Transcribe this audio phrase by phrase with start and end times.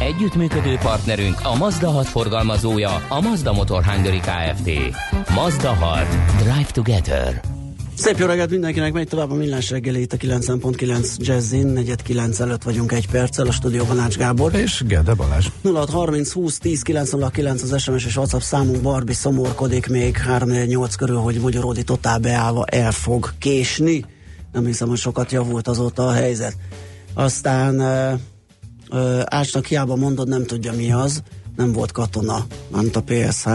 [0.00, 4.70] Együttműködő partnerünk a Mazda 6 forgalmazója, a Mazda Motor Hungary Kft.
[5.34, 6.06] Mazda 6.
[6.38, 7.40] Drive Together.
[7.94, 12.40] Szép jó reggelt mindenkinek, megy tovább a millás reggeli itt a 9.9 Jazzin, negyed 9
[12.40, 14.54] előtt vagyunk egy perccel, a stúdióban Ács Gábor.
[14.54, 15.46] És Gede Balázs.
[15.62, 21.40] 0630 20 10 909 az SMS és WhatsApp számunk, Barbi szomorkodik még 3-8 körül, hogy
[21.40, 24.04] Magyaródi totál beállva el fog késni.
[24.52, 26.56] Nem hiszem, hogy sokat javult azóta a helyzet.
[27.14, 27.80] Aztán
[29.24, 31.22] Ácsnak hiába mondod, nem tudja mi az,
[31.56, 33.48] nem volt katona, nem a PSH.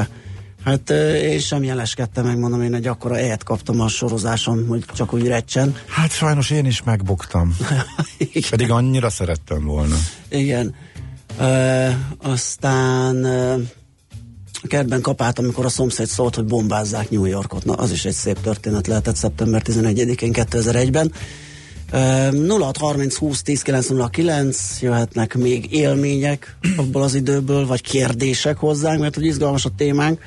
[0.63, 0.89] Hát
[1.21, 5.75] én sem jeleskedtem, megmondom, én egy akkora ehet kaptam a sorozáson, hogy csak úgy recsen.
[5.87, 7.55] Hát sajnos én is megbuktam.
[8.49, 9.95] Pedig annyira szerettem volna.
[10.29, 10.75] Igen.
[11.37, 13.57] E, aztán e,
[14.67, 17.65] kertben kapált, amikor a szomszéd szólt, hogy bombázzák New Yorkot.
[17.65, 21.11] Na, az is egy szép történet lehetett szeptember 11-én 2001-ben.
[21.91, 29.25] 0630 20 10 909 jöhetnek még élmények abból az időből, vagy kérdések hozzánk, mert hogy
[29.25, 30.19] izgalmas a témánk.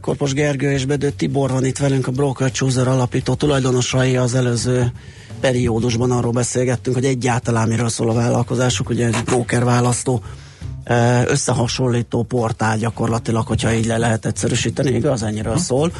[0.00, 4.16] Korpos Gergő és Bedő Tibor van itt velünk, a Broker Chooser alapító tulajdonosai.
[4.16, 4.92] Az előző
[5.40, 10.22] periódusban arról beszélgettünk, hogy egyáltalán miről szól a vállalkozásuk, ugye egy broker választó
[11.26, 15.92] összehasonlító portál gyakorlatilag, hogyha így le lehet egyszerűsíteni, igaz, ennyiről szól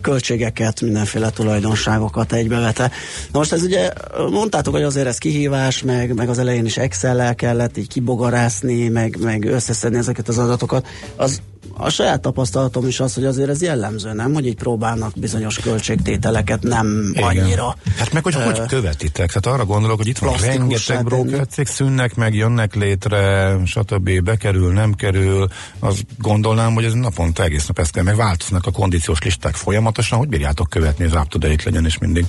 [0.00, 2.90] költségeket, mindenféle tulajdonságokat egybevete.
[3.32, 3.90] Na most ez ugye,
[4.30, 9.16] mondtátok, hogy azért ez kihívás, meg, meg az elején is Excel-lel kellett így kibogarászni, meg,
[9.20, 10.86] meg összeszedni ezeket az adatokat.
[11.16, 11.40] Az
[11.72, 14.34] a saját tapasztalatom is az, hogy azért ez jellemző, nem?
[14.34, 17.24] Hogy így próbálnak bizonyos költségtételeket nem Igen.
[17.24, 17.76] annyira.
[17.96, 19.32] Hát meg hogy uh, hogy követitek?
[19.32, 24.22] Tehát arra gondolok, hogy itt van rengeteg brokercég, szűnnek meg, jönnek létre, stb.
[24.22, 25.48] bekerül, nem kerül.
[25.78, 30.18] Azt gondolnám, hogy ez naponta egész nap ezt kell, meg változnak a kondíciós listák folyamatosan,
[30.18, 32.26] hogy bírjátok követni, az up legyen, és mindig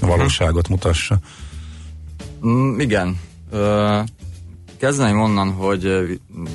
[0.00, 1.18] a valóságot mutassa.
[2.46, 3.18] Mm, igen.
[3.52, 4.04] Uh,
[4.78, 5.88] kezdeném onnan, hogy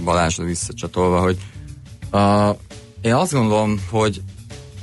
[0.03, 1.37] Balázsra visszacsatolva, hogy
[2.11, 2.57] Uh,
[3.01, 4.21] én azt gondolom, hogy,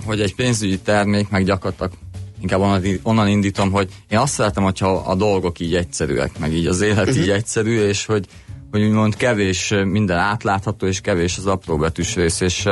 [0.04, 1.92] hogy egy pénzügyi termék meg gyakorlatilag
[2.40, 2.60] inkább
[3.02, 7.08] onnan, indítom, hogy én azt szeretem, hogyha a dolgok így egyszerűek, meg így az élet
[7.08, 7.22] uh-huh.
[7.22, 8.26] így egyszerű, és hogy,
[8.70, 12.68] hogy úgymond kevés minden átlátható, és kevés az apró betűs rész, és,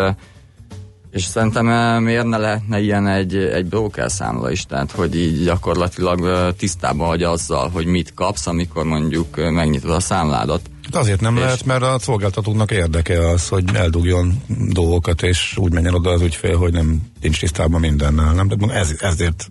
[1.11, 1.66] és szerintem
[2.03, 7.22] miért ne lehetne ilyen egy, egy broker számla is, tehát hogy így gyakorlatilag tisztában vagy
[7.22, 10.61] azzal, hogy mit kapsz, amikor mondjuk megnyitod a számládat.
[10.93, 15.73] Hát azért nem és lehet, mert a szolgáltatóknak érdeke az, hogy eldugjon dolgokat, és úgy
[15.73, 18.33] menjen oda az ügyfél, hogy nem nincs tisztában mindennel.
[18.33, 18.71] Nem?
[18.71, 19.51] Ez, ezért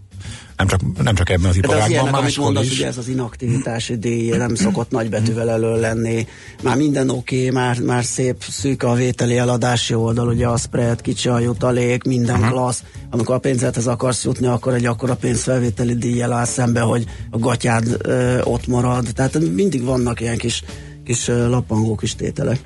[0.57, 2.77] nem csak, nem csak ebben az iparágban, máshol amit mondasz, is.
[2.77, 6.27] Ugye ez az inaktivitási díj nem szokott nagybetűvel elő lenni.
[6.63, 11.01] Már minden oké, okay, már, már szép szűk a vételi eladási oldal, ugye a spread,
[11.01, 12.51] kicsi a jutalék, minden uh-huh.
[12.51, 12.83] klassz.
[13.09, 17.97] Amikor a pénzedhez akarsz jutni, akkor egy akkora pénzfelvételi díjjel áll szembe, hogy a gatyád
[18.01, 19.07] ö, ott marad.
[19.13, 20.63] Tehát mindig vannak ilyen kis
[21.05, 22.59] kis lappangó kis tételek.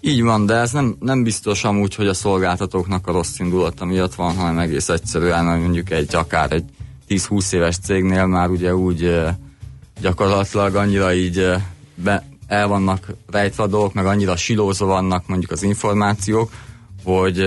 [0.00, 4.14] Így van, de ez nem, nem biztos amúgy, hogy a szolgáltatóknak a rossz indulata miatt
[4.14, 6.64] van, hanem egész egyszerűen, mondjuk egy akár egy
[7.08, 9.18] 10-20 éves cégnél már ugye úgy
[10.00, 11.52] gyakorlatilag annyira így
[11.94, 16.50] be, el vannak rejtve a dolgok, meg annyira silózva vannak mondjuk az információk,
[17.04, 17.42] hogy,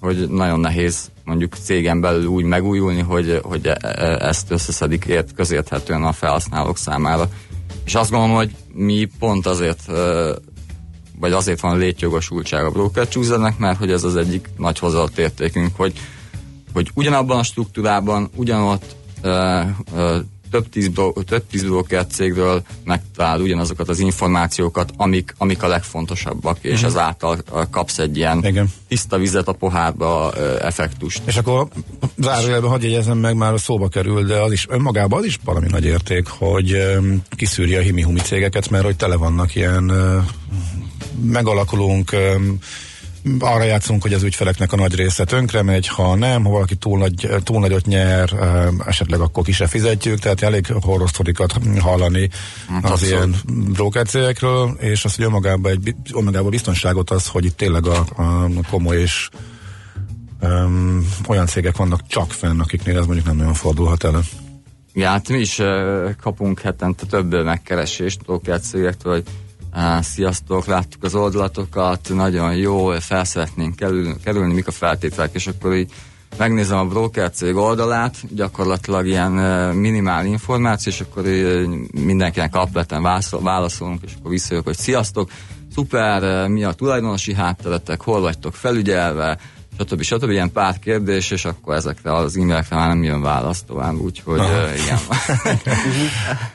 [0.00, 5.34] hogy nagyon nehéz mondjuk cégen belül úgy megújulni, hogy, hogy e, e, ezt összeszedik ért,
[5.34, 7.28] közérthetően a felhasználók számára.
[7.84, 9.80] És azt gondolom, hogy mi pont azért
[11.20, 13.08] vagy azért van létjogosultság a broker
[13.58, 15.92] mert hogy ez az egyik nagy hozzáadott értékünk, hogy,
[16.72, 20.16] hogy ugyanabban a struktúrában, ugyanott uh, uh,
[20.50, 20.90] több tíz,
[21.26, 26.72] több tíz broker cégről megtalál ugyanazokat az információkat, amik, amik a legfontosabbak, uh-huh.
[26.72, 26.86] és mhm.
[26.86, 28.72] ezáltal kapsz egy ilyen Igen.
[28.88, 31.22] tiszta vizet a pohárba effektust.
[31.24, 31.68] És akkor
[32.16, 35.66] zárójelben hagyj jegyezem meg, már a szóba kerül, de az is önmagában az is valami
[35.70, 36.76] nagy érték, hogy
[37.36, 39.92] kiszűri a himi-humi cégeket, mert hogy tele vannak ilyen
[41.22, 42.16] megalakulunk
[43.38, 46.98] arra játszunk, hogy az ügyfeleknek a nagy része tönkre megy, ha nem, ha valaki túl,
[46.98, 48.32] nagy, túl nagyot nyer,
[48.86, 52.28] esetleg akkor ki se fizetjük, tehát elég horrorsztorikat hallani
[52.68, 53.14] hát az abszolút.
[53.14, 53.34] ilyen
[53.72, 59.00] brókercégekről, és az, hogy önmagában, egy, önmagában biztonságot az, hogy itt tényleg a, a komoly
[59.00, 59.28] és
[60.42, 64.20] um, olyan cégek vannak csak fenn, akiknél ez mondjuk nem nagyon fordulhat elő.
[64.92, 69.24] Ja, hát mi is uh, kapunk hetente több megkeresést brókercégektől, hogy
[70.00, 75.74] Sziasztok, láttuk az oldalatokat, nagyon jó, fel szeretnénk kerülni, kerülni mik a feltételek, és akkor
[75.74, 75.90] így
[76.36, 79.32] megnézem a broker cég oldalát, gyakorlatilag ilyen
[79.74, 81.22] minimál információ, és akkor
[82.04, 83.02] mindenkinek apleten
[83.42, 85.30] válaszolunk, és akkor visszajövök, hogy sziasztok,
[85.74, 89.38] szuper, mi a tulajdonosi hátteretek, hol vagytok felügyelve,
[89.78, 90.02] stb.
[90.02, 90.30] stb.
[90.30, 94.46] Ilyen pár kérdés, és akkor ezekre az e-mailekre már nem jön válasz tovább, úgyhogy uh,
[94.84, 94.98] igen.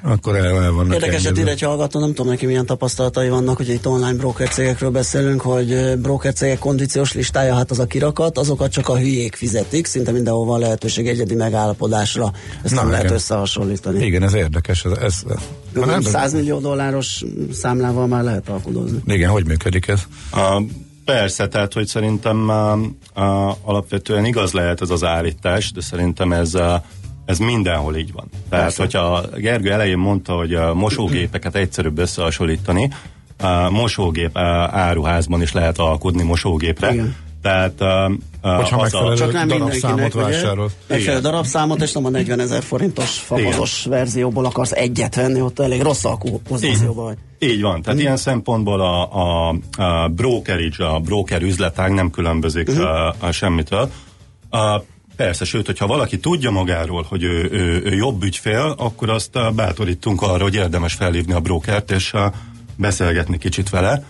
[0.14, 3.70] akkor el, el vannak Érdekeset ír egy hallgató, nem tudom neki milyen tapasztalatai vannak, hogy
[3.70, 8.72] itt online broker cégekről beszélünk, hogy broker cégek kondíciós listája, hát az a kirakat, azokat
[8.72, 12.32] csak a hülyék fizetik, szinte mindenhol van lehetőség egyedi megállapodásra,
[12.64, 14.06] ezt Na, nem lehet összehasonlítani.
[14.06, 14.86] Igen, ez érdekes.
[14.86, 15.24] Ez, ez,
[15.86, 19.02] nem, 100 millió dolláros számlával már lehet alkudozni.
[19.06, 20.02] Igen, hogy működik ez?
[20.32, 20.62] A
[21.06, 22.80] Persze, tehát hogy szerintem uh,
[23.16, 26.74] uh, alapvetően igaz lehet ez az állítás, de szerintem ez, uh,
[27.26, 28.30] ez mindenhol így van.
[28.50, 28.82] Tehát, Persze.
[28.82, 32.90] hogyha Gergő elején mondta, hogy a mosógépeket egyszerűbb összehasonlítani,
[33.44, 34.42] uh, mosógép uh,
[34.76, 36.94] áruházban is lehet alkudni mosógépre.
[36.94, 37.16] Igen.
[37.44, 40.70] Tehát uh, Hogyha megfelelő csak nem darabszámot vásárol.
[40.88, 45.82] Megfelelő darabszámot, és nem a 40 ezer forintos fapados verzióból akarsz egyet venni, ott elég
[45.82, 46.04] rossz
[46.48, 47.18] pozícióban vagy.
[47.50, 48.00] Így van, tehát hmm.
[48.00, 52.86] ilyen szempontból a, a, a brokerage, a broker üzletág nem különbözik uh-huh.
[52.86, 53.90] a, a semmitől.
[54.50, 54.82] A,
[55.16, 60.22] Persze, sőt, hogyha valaki tudja magáról, hogy ő, ő, ő jobb ügyfél, akkor azt bátorítunk
[60.22, 62.14] arra, hogy érdemes felhívni a brokert, és
[62.76, 64.04] beszélgetni kicsit vele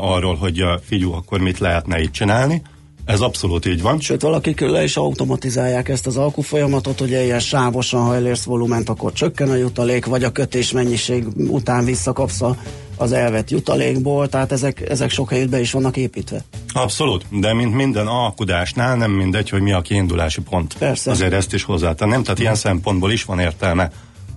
[0.00, 2.62] arról, hogy figyú, akkor mit lehetne itt csinálni.
[3.04, 4.00] Ez abszolút így van.
[4.00, 9.12] Sőt, valaki le is automatizálják ezt az alkufolyamatot, hogy ilyen sávosan, ha elérsz volument, akkor
[9.12, 12.56] csökken a jutalék, vagy a kötés mennyiség után visszakapsz a,
[12.96, 16.44] az elvett jutalékból, tehát ezek, ezek sok helyütt be is vannak építve.
[16.72, 20.74] Abszolút, de mint minden alkudásnál nem mindegy, hogy mi a kiindulási pont.
[20.78, 21.10] Persze.
[21.10, 23.90] Azért ezt is hozzátennem, tehát ilyen szempontból is van értelme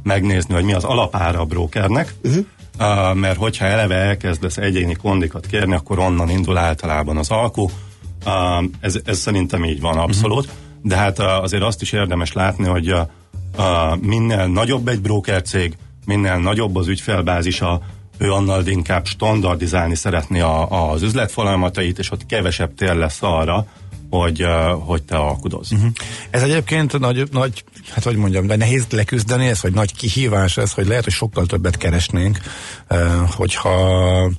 [0.04, 2.46] megnézni, hogy mi az alapára a brokernek, uh-huh.
[3.14, 7.70] Mert hogyha eleve elkezdesz egyéni kondikat kérni, akkor onnan indul általában az alkú,
[8.80, 10.60] ez, ez szerintem így van abszolút, uh-huh.
[10.82, 12.96] de hát azért azt is érdemes látni, hogy
[14.00, 17.82] minél nagyobb egy broker cég, minél nagyobb az ügyfelbázisa,
[18.18, 23.66] ő annál inkább standardizálni szeretné a, az üzletfolyamatait, és ott kevesebb tér lesz arra,
[24.12, 24.46] hogy,
[24.80, 25.72] hogy te alkudozz.
[25.72, 25.92] Uh-huh.
[26.30, 30.74] Ez egyébként nagy, nagy, hát hogy mondjam, de nehéz leküzdeni ez, vagy nagy kihívás ez,
[30.74, 32.38] hogy lehet, hogy sokkal többet keresnénk,
[33.36, 34.32] hogyha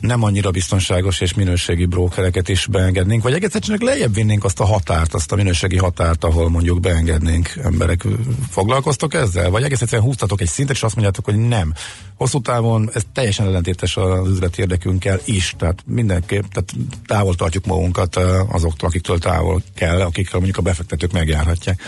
[0.00, 4.64] nem annyira biztonságos és minőségi brókereket is beengednénk, vagy egész csak lejjebb vinnénk azt a
[4.64, 8.06] határt, azt a minőségi határt, ahol mondjuk beengednénk emberek.
[8.50, 9.50] Foglalkoztok ezzel?
[9.50, 11.72] Vagy egész egyszerűen húztatok egy szintet, és azt mondjátok, hogy nem.
[12.14, 16.72] Hosszú távon ez teljesen ellentétes az üzleti érdekünkkel is, tehát mindenképp tehát
[17.06, 18.16] távol tartjuk magunkat
[18.48, 21.82] azoktól, akiktől távol kell, akikkel mondjuk a befektetők megjárhatják.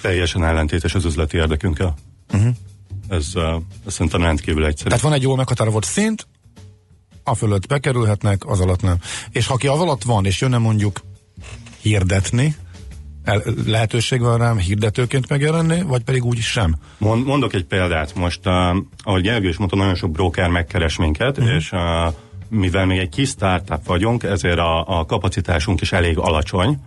[0.00, 1.94] Teljesen ellentétes az üzleti érdekünkkel.
[2.32, 2.54] Uh-huh.
[3.08, 3.26] Ez,
[3.86, 4.88] ez szerintem rendkívül egyszerű.
[4.88, 6.26] Tehát van egy jól meghatározott szint,
[7.24, 8.96] a fölött bekerülhetnek, az alatt nem.
[9.30, 11.00] És ha ki az alatt van, és jönne mondjuk
[11.80, 12.56] hirdetni,
[13.24, 16.74] el, lehetőség van rám hirdetőként megjelenni, vagy pedig úgy sem?
[16.98, 18.14] Mond, mondok egy példát.
[18.14, 21.54] Most, uh, ahogy Gergő is mondta, nagyon sok broker megkeres minket, uh-huh.
[21.54, 21.80] és uh,
[22.48, 26.78] mivel még egy kis startup vagyunk, ezért a, a kapacitásunk is elég alacsony,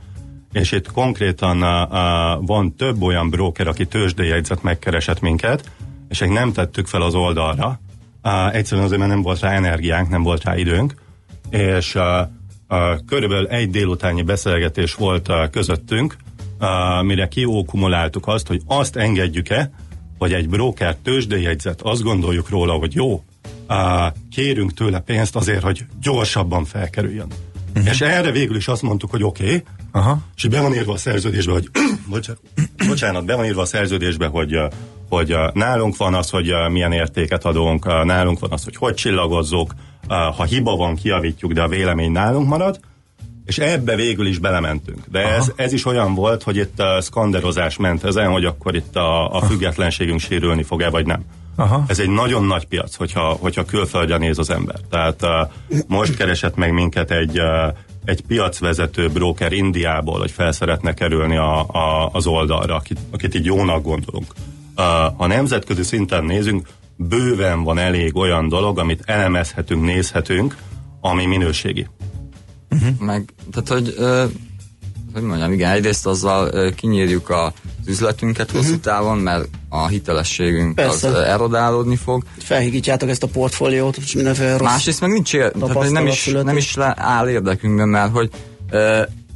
[0.52, 5.72] és itt konkrétan uh, uh, van több olyan broker, aki tőzsdéjegyzet megkeresett minket,
[6.10, 7.80] és egy nem tettük fel az oldalra,
[8.28, 10.94] Uh, egyszerűen azért, mert nem volt rá energiánk, nem volt rá időnk,
[11.50, 12.04] és uh,
[12.70, 16.18] uh, körülbelül egy délutányi beszélgetés volt uh, közöttünk,
[16.60, 19.72] uh, mire kiókumuláltuk azt, hogy azt engedjük-e,
[20.18, 23.24] hogy egy broker tőzsdéjegyzet, azt gondoljuk róla, hogy jó,
[23.70, 23.78] uh,
[24.32, 27.28] kérünk tőle pénzt azért, hogy gyorsabban felkerüljön.
[27.76, 27.90] Uh-huh.
[27.92, 29.64] És erre végül is azt mondtuk, hogy oké, okay,
[29.98, 30.20] Aha.
[30.36, 31.70] és be van írva a szerződésbe, hogy
[32.88, 34.60] bocsánat, be van írva a szerződésbe, hogy
[35.10, 39.74] hogy nálunk van az, hogy milyen értéket adunk, nálunk van az, hogy hogy csillagozzuk,
[40.08, 42.80] ha hiba van, kiavítjuk, de a vélemény nálunk marad,
[43.46, 45.00] és ebbe végül is belementünk.
[45.12, 48.96] De ez, ez is olyan volt, hogy itt a skanderozás ment ezen, hogy akkor itt
[48.96, 51.26] a, a függetlenségünk sérülni fog-e, vagy nem.
[51.56, 51.84] Aha.
[51.88, 54.76] Ez egy nagyon nagy piac, hogyha, hogyha külföldre néz az ember.
[54.90, 55.30] Tehát uh,
[55.88, 57.76] most keresett meg minket egy, uh,
[58.08, 63.46] egy piacvezető broker Indiából, hogy fel szeretne kerülni a, a, az oldalra, akit, akit így
[63.46, 64.34] jónak gondolunk
[65.18, 70.58] ha nemzetközi szinten nézünk, bőven van elég olyan dolog, amit elemezhetünk, nézhetünk,
[71.02, 71.88] ami minőségi.
[72.70, 73.00] Uh-huh.
[73.00, 74.32] Meg, tehát, hogy, uh,
[75.18, 77.52] hogy mondjam, igen, egyrészt azzal kinyírjuk az
[77.88, 78.66] üzletünket uh-huh.
[78.66, 81.08] hosszú távon, mert a hitelességünk Persze.
[81.08, 82.24] az erodálódni fog.
[82.38, 86.58] Felhigítjátok ezt a portfóliót, és mindenféle rossz Másrészt meg nincs ér, tehát nem is, nem
[86.58, 88.30] is áll érdekünkben, mert hogy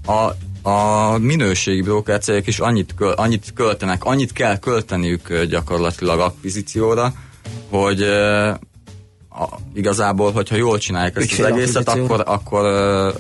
[0.06, 0.32] a
[0.64, 7.14] a minőségi brókercégek is annyit, köl, annyit költenek, annyit kell költeniük gyakorlatilag akvizícióra,
[7.70, 8.06] hogy
[9.34, 12.66] a, igazából, hogyha jól csinálják ezt az egészet, akkor, akkor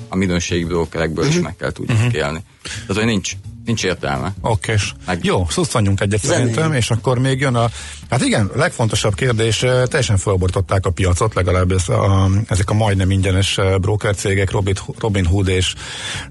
[0.09, 1.37] a minőségi brókerekből uh-huh.
[1.37, 2.13] is meg kell tudjuk uh-huh.
[2.13, 2.43] élni.
[2.63, 3.31] Tehát, hogy nincs,
[3.65, 4.33] nincs értelme.
[4.41, 4.75] Oké,
[5.05, 5.19] Meg...
[5.23, 6.37] jó, szusztanjunk egyet Zenén.
[6.37, 7.69] szerintem, és akkor még jön a,
[8.09, 13.59] hát igen, legfontosabb kérdés, teljesen felbortották a piacot, legalább ez a, ezek a majdnem ingyenes
[13.81, 15.73] broker cégek, Robin, Robin Hood és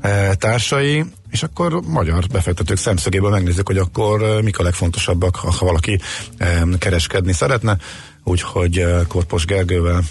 [0.00, 6.00] e, társai, és akkor magyar befektetők szemszögéből megnézzük, hogy akkor mik a legfontosabbak, ha valaki
[6.38, 7.76] e, kereskedni szeretne
[8.24, 10.02] úgyhogy eh, Korpos Gergővel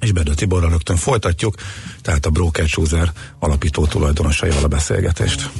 [0.00, 1.54] és Bedő Tiborral rögtön folytatjuk,
[2.02, 5.50] tehát a Broker Chooser alapító tulajdonosaival a beszélgetést.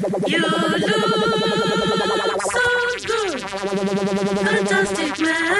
[0.00, 0.78] You look
[2.52, 2.62] so
[3.04, 5.57] good, fantastic man.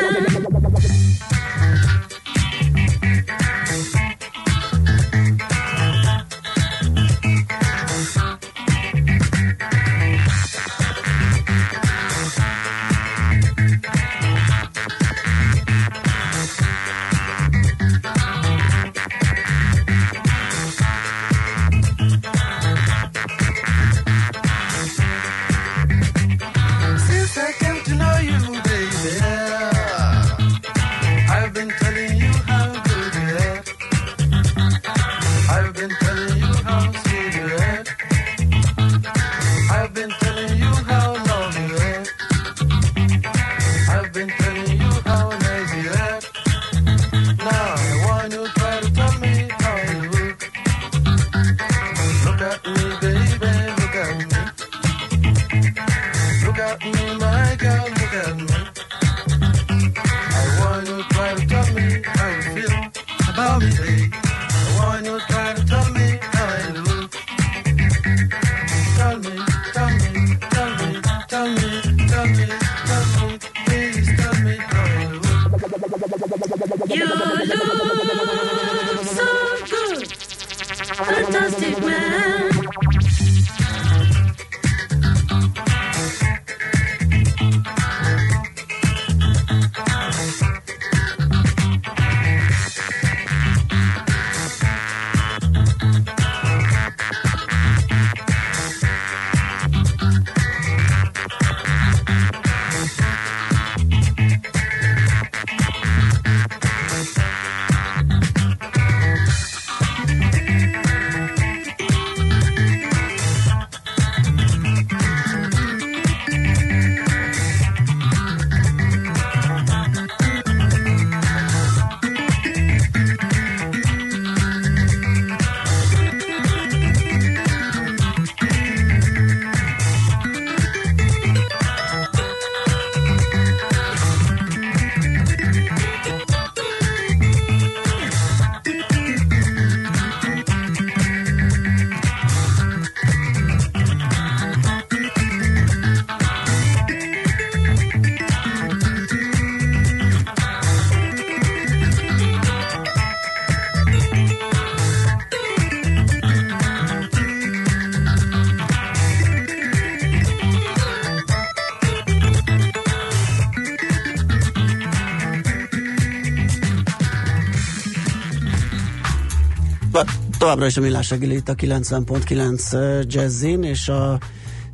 [170.39, 174.19] Továbbra is a millás reggeli itt a 90.9 Jazzin, és a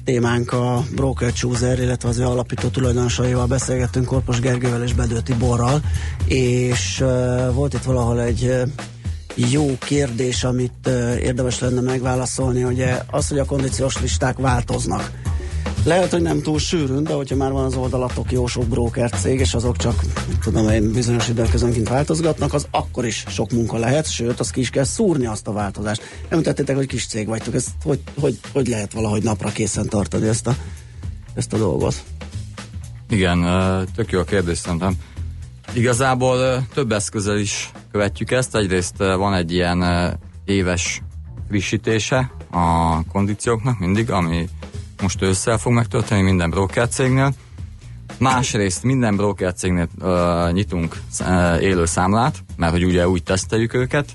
[0.05, 5.81] témánk a Broker Chooser, illetve az ő alapító tulajdonosaival beszélgettünk Korpos Gergővel és Bedő Tiborral,
[6.25, 8.63] és uh, volt itt valahol egy uh,
[9.51, 10.93] jó kérdés, amit uh,
[11.23, 15.11] érdemes lenne megválaszolni, hogy az, hogy a kondíciós listák változnak
[15.85, 19.41] lehet, hogy nem túl sűrűn, de hogyha már van az oldalatok jó sok broker cég,
[19.41, 20.01] és azok csak,
[20.43, 24.71] tudom én, bizonyos időközönként változgatnak, az akkor is sok munka lehet, sőt, az ki is
[24.71, 26.03] kell szúrni azt a változást.
[26.29, 30.47] Említettétek, hogy kis cég vagytok, ezt hogy, hogy, hogy lehet valahogy napra készen tartani ezt
[30.47, 30.55] a,
[31.35, 32.03] ezt a dolgot?
[33.09, 33.47] Igen,
[33.95, 34.95] tök jó a kérdés szerintem.
[35.73, 38.57] Igazából több eszközzel is követjük ezt.
[38.57, 39.85] Egyrészt van egy ilyen
[40.45, 41.03] éves
[41.49, 44.49] frissítése a kondícióknak mindig, ami
[45.05, 47.35] most ősszel fog megtörténni minden broker cégnél.
[48.19, 54.09] Másrészt minden broker cégnél uh, nyitunk uh, élő számlát, mert hogy ugye úgy teszteljük őket,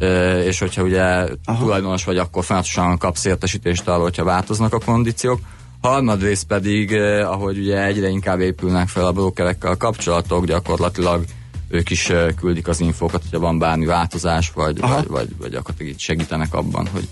[0.00, 0.08] uh,
[0.44, 1.02] és hogyha ugye
[1.44, 1.58] Aha.
[1.58, 5.40] tulajdonos vagy, akkor folyamatosan kapsz értesítést arról, hogyha változnak a kondíciók.
[5.80, 11.24] Harmadrészt pedig, uh, ahogy ugye egyre inkább épülnek fel a brokerekkel a kapcsolatok, gyakorlatilag
[11.68, 15.92] ők is uh, küldik az infókat, hogyha van bármi változás, vagy, vagy, vagy, vagy gyakorlatilag
[15.92, 17.08] így segítenek abban, hogy,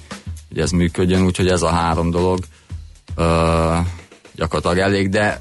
[0.48, 2.38] hogy ez működjön, úgyhogy ez a három dolog
[4.34, 5.40] gyakorlatilag elég, de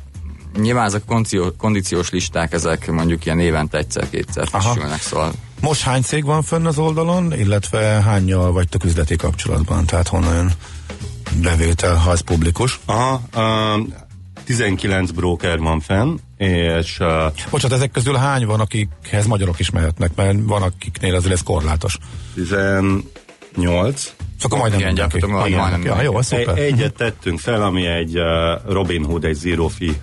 [0.57, 5.31] nyilván ezek kondició, kondíciós listák, ezek mondjuk ilyen évente egyszer-kétszer frissülnek, szóval
[5.61, 9.85] most hány cég van fönn az oldalon, illetve hányal vagytok üzleti kapcsolatban?
[9.85, 10.51] Tehát honnan jön
[11.41, 12.79] bevétel, ha ez publikus?
[12.85, 13.87] Aha, uh,
[14.43, 16.99] 19 broker van fenn, és...
[16.99, 21.43] Uh, Bocsát, ezek közül hány van, akikhez magyarok is mehetnek, mert van akiknél azért ez
[21.43, 21.97] korlátos.
[22.33, 24.13] 18.
[24.41, 26.57] Akkor majdnem Igen, gyakorlatilag majdnem Ja, jó, szuper.
[26.57, 28.19] Egy, egyet tettünk fel, ami egy
[28.67, 29.93] Robin Hood, egy zero fee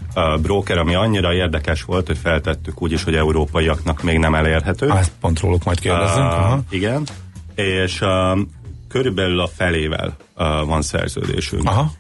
[0.41, 4.89] broker, ami annyira érdekes volt, hogy feltettük úgy is, hogy európaiaknak még nem elérhető.
[4.89, 6.33] Ah, ezt pont róluk majd kérdezzünk.
[6.33, 7.07] Uh, igen,
[7.55, 8.39] és uh,
[8.89, 11.69] körülbelül a felével uh, van szerződésünk.
[11.69, 11.93] Aha.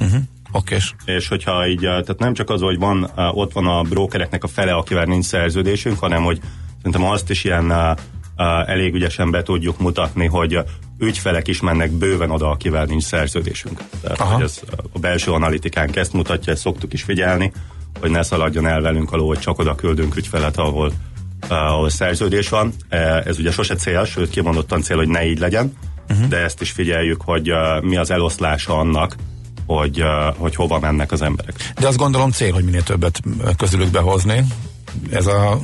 [0.00, 0.20] Uh-huh.
[0.52, 0.94] Okés.
[1.04, 4.72] És hogyha így, tehát nem csak az, hogy van, ott van a brokereknek a fele,
[4.72, 6.40] akivel nincs szerződésünk, hanem hogy
[6.76, 7.96] szerintem azt is ilyen
[8.66, 10.58] elég ügyesen be tudjuk mutatni, hogy
[10.98, 13.80] ügyfelek is mennek bőven oda, akivel nincs szerződésünk.
[14.00, 14.34] Tehát, Aha.
[14.34, 17.52] hogy ez uh, a belső analitikánk ezt mutatja, ezt szoktuk is figyelni,
[18.00, 20.92] hogy ne szaladjon el velünk alól, hogy csak oda küldünk ügyfelet, ahol,
[21.50, 22.72] uh, ahol szerződés van.
[23.24, 25.76] Ez ugye sose cél, sőt kimondottan cél, hogy ne így legyen,
[26.08, 26.28] uh-huh.
[26.28, 29.16] de ezt is figyeljük, hogy mi az eloszlása annak,
[29.66, 30.04] hogy,
[30.36, 31.72] hogy hova mennek az emberek.
[31.80, 33.20] De azt gondolom cél, hogy minél többet
[33.56, 34.44] közülük behozni.
[35.10, 35.58] Ez a,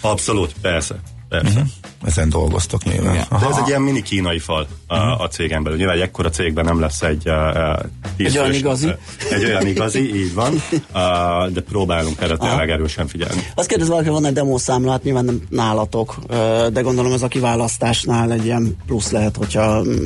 [0.00, 1.00] Abszolút, persze.
[1.40, 1.58] Persze.
[1.58, 1.68] uh-huh.
[2.04, 3.14] ezen dolgoztok nyilván.
[3.14, 3.26] Igen.
[3.40, 5.78] De ez egy ilyen mini kínai fal a, a cégen belül.
[5.78, 7.84] Nyilván egy ekkora cégben nem lesz egy uh,
[8.16, 8.86] tíz Egy olyan igazi.
[8.86, 8.92] uh,
[9.30, 10.52] Egy olyan igazi, így van.
[10.52, 13.46] Uh, de próbálunk erre tényleg erősen figyelni.
[13.54, 16.16] Azt kérdez valaki, van egy demószámla, hát nyilván nem nálatok,
[16.72, 19.62] de gondolom ez a kiválasztásnál egy ilyen plusz lehet, hogyha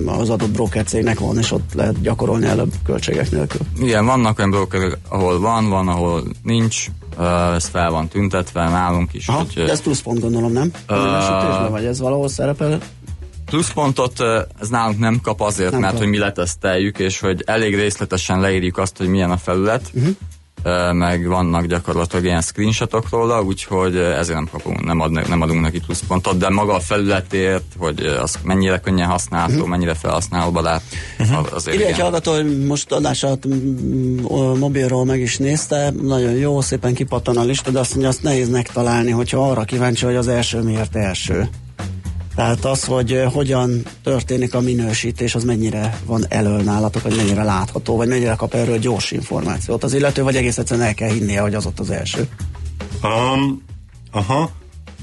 [0.06, 3.60] az adott broker cégnek van, és ott lehet gyakorolni előbb költségek nélkül.
[3.80, 6.86] Igen, vannak olyan brokerek, ahol van, van, ahol nincs,
[7.54, 9.28] ez fel van tüntetve nálunk is.
[9.28, 10.70] Aha, hogy, de ez pluszpont gondolom, nem?
[10.86, 12.78] Az minősítésben, vagy ez valahol szerepel?
[13.44, 14.26] Pluszpontot uh,
[14.60, 16.02] ez nálunk nem kap azért, Nem mert kap.
[16.02, 20.16] hogy mi leteszteljük, és hogy elég részletesen leírjuk azt, hogy milyen a felület, uh-huh.
[20.92, 25.80] Meg vannak gyakorlatilag ilyen screenshotok róla, úgyhogy ezért nem kapunk, nem, ad, nem adunk neki
[25.80, 29.68] pluszpontot, de maga a felületért, hogy az mennyire könnyen használható, uh-huh.
[29.68, 30.82] mennyire felhasználóbarát,
[31.18, 31.46] uh-huh.
[31.52, 36.32] azért Írja egy hallgató, hogy most adás alatt mm, ö, mobilról meg is nézte, nagyon
[36.32, 40.16] jó, szépen kipattan a lista, de azt mondja, azt nehéz megtalálni, hogyha arra kíváncsi, hogy
[40.16, 41.48] az első miért első.
[42.36, 47.96] Tehát az, hogy hogyan történik a minősítés, az mennyire van elől nálatok, vagy mennyire látható,
[47.96, 51.54] vagy mennyire kap erről gyors információt az illető, vagy egész egyszerűen el kell hinnie, hogy
[51.54, 52.28] az ott az első.
[53.02, 53.62] Um,
[54.10, 54.50] aha.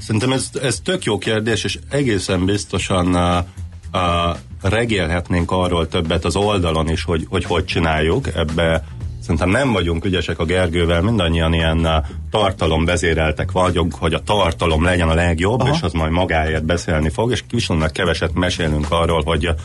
[0.01, 3.45] Szerintem ez, ez tök jó kérdés, és egészen biztosan uh,
[3.93, 8.27] uh, regélhetnénk arról többet az oldalon is, hogy hogy, hogy csináljuk.
[8.35, 8.83] Ebbe
[9.23, 15.09] szerintem nem vagyunk ügyesek a Gergővel, mindannyian ilyen uh, tartalomvezéreltek vagyunk, hogy a tartalom legyen
[15.09, 15.73] a legjobb, Aha.
[15.73, 19.55] És az majd magáért beszélni fog, és viszonylag keveset mesélünk arról, hogy uh,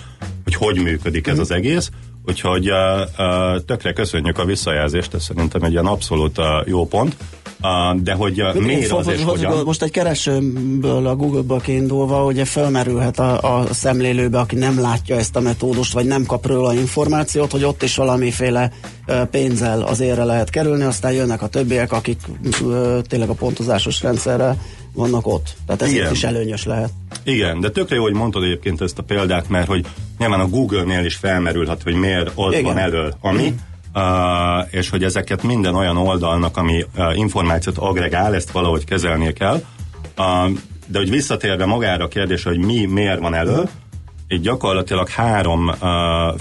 [0.44, 1.90] hogy, hogy működik ez az egész.
[2.28, 2.76] Úgyhogy uh,
[3.18, 7.16] uh, tökre köszönjük a visszajelzést, ez szerintem egy ilyen abszolút uh, jó pont.
[7.62, 9.64] Uh, de hogy uh, miért az és hogyan?
[9.64, 15.36] Most egy keresőből, a Google-ből kiindulva, ugye felmerülhet a, a szemlélőbe, aki nem látja ezt
[15.36, 18.72] a metódust, vagy nem kap róla információt, hogy ott is valamiféle
[19.06, 22.20] ö, pénzzel az érre lehet kerülni, aztán jönnek a többiek, akik
[23.02, 24.56] tényleg a pontozásos rendszerrel
[24.92, 25.56] vannak ott.
[25.66, 26.12] Tehát ez Igen.
[26.12, 26.90] is előnyös lehet.
[27.22, 29.86] Igen, de tökre jó, hogy mondtad egyébként ezt a példát, mert hogy
[30.18, 32.64] nyilván a Google-nél is felmerülhet, hogy miért ott Igen.
[32.64, 33.54] van elől ami,
[33.94, 34.02] uh,
[34.70, 39.62] és hogy ezeket minden olyan oldalnak, ami uh, információt agregál, ezt valahogy kezelnie kell.
[40.18, 40.50] Uh,
[40.86, 43.68] de hogy visszatérve magára a kérdés, hogy mi miért van elől,
[44.28, 45.76] így gyakorlatilag három uh,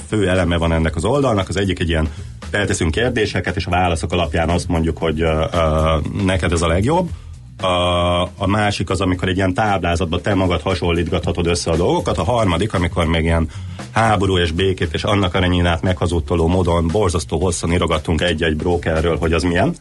[0.08, 1.50] fő eleme van ennek az oldalnak.
[1.50, 2.10] Az egyik egy ilyen
[2.52, 7.10] felteszünk kérdéseket, és a válaszok alapján azt mondjuk, hogy uh, uh, neked ez a legjobb.
[7.62, 12.18] A, a másik az, amikor egy ilyen táblázatban te magad hasonlítgathatod össze a dolgokat.
[12.18, 13.50] A harmadik, amikor még ilyen
[13.92, 19.44] háború és békét és annak aranyinát meghazudtoló módon borzasztó hosszan írogattunk egy-egy brokerről, hogy az
[19.44, 19.76] milyen.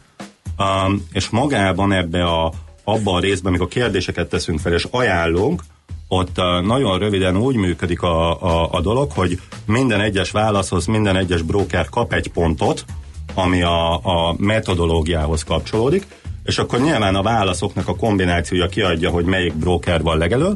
[0.57, 5.63] Um, és magában ebbe a, abban a részben, amikor kérdéseket teszünk fel és ajánlunk,
[6.07, 11.15] ott uh, nagyon röviden úgy működik a, a, a dolog, hogy minden egyes válaszhoz minden
[11.15, 12.85] egyes broker kap egy pontot,
[13.33, 16.07] ami a, a metodológiához kapcsolódik,
[16.47, 20.53] és akkor nyilván a válaszoknak a kombinációja kiadja, hogy melyik broker van legelő,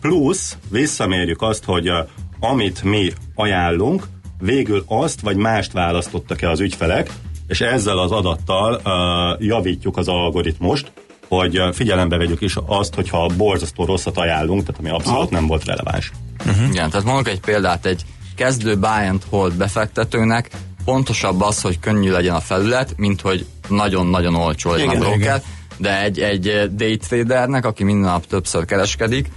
[0.00, 1.96] plusz visszamérjük azt, hogy uh,
[2.40, 4.06] amit mi ajánlunk,
[4.38, 7.10] végül azt vagy mást választottak-e az ügyfelek,
[7.46, 10.92] és ezzel az adattal uh, javítjuk az algoritmust,
[11.28, 16.12] hogy figyelembe vegyük is azt, hogyha borzasztó rosszat ajánlunk, tehát ami abszolút nem volt releváns.
[16.46, 16.68] Uh-huh.
[16.68, 18.04] Igen, tehát mondok egy példát, egy
[18.36, 20.50] kezdő buy and hold befektetőnek
[20.84, 25.42] pontosabb az, hogy könnyű legyen a felület, mint hogy nagyon-nagyon olcsó legyen a broker,
[25.76, 29.28] de egy, egy day tradernek, aki minden nap többször kereskedik,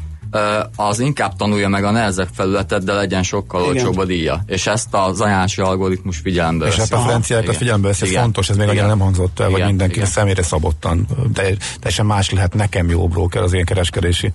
[0.75, 3.75] az inkább tanulja meg a nehezebb felületet, de legyen sokkal Igen.
[3.75, 4.43] olcsóbb a díja.
[4.45, 6.81] És ezt az ajánlási algoritmus figyelembe veszi.
[6.81, 9.95] És a preferenciákat figyelembe veszi, ez fontos, ez még annyira nem hangzott el, vagy mindenki
[9.95, 10.07] Igen.
[10.07, 11.07] személyre szabottan.
[11.33, 11.41] De
[11.79, 14.31] teljesen más lehet nekem jó broker az én kereskedési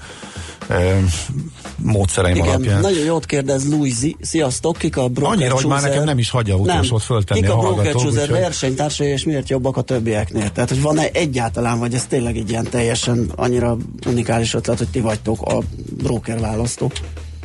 [1.83, 2.81] módszereim Igen, alapján.
[2.81, 4.17] Nagyon jót kérdez Louisi.
[4.21, 7.59] Sziasztok, kik a broker Annyira, hogy már nekem nem is hagyja utolsót föltenni kik a,
[7.59, 10.51] a broker chooser versenytársai, és miért jobbak a többieknél?
[10.51, 15.01] Tehát, hogy van-e egyáltalán, vagy ez tényleg egy ilyen teljesen annyira unikális ötlet, hogy ti
[15.01, 15.59] vagytok a
[15.97, 16.93] broker választó?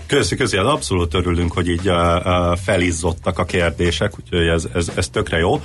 [0.07, 4.91] Köszi, köszi, hát abszolút örülünk, hogy így uh, uh, felizzottak a kérdések, úgyhogy ez, ez,
[4.95, 5.53] ez tökre jó.
[5.53, 5.61] Uh,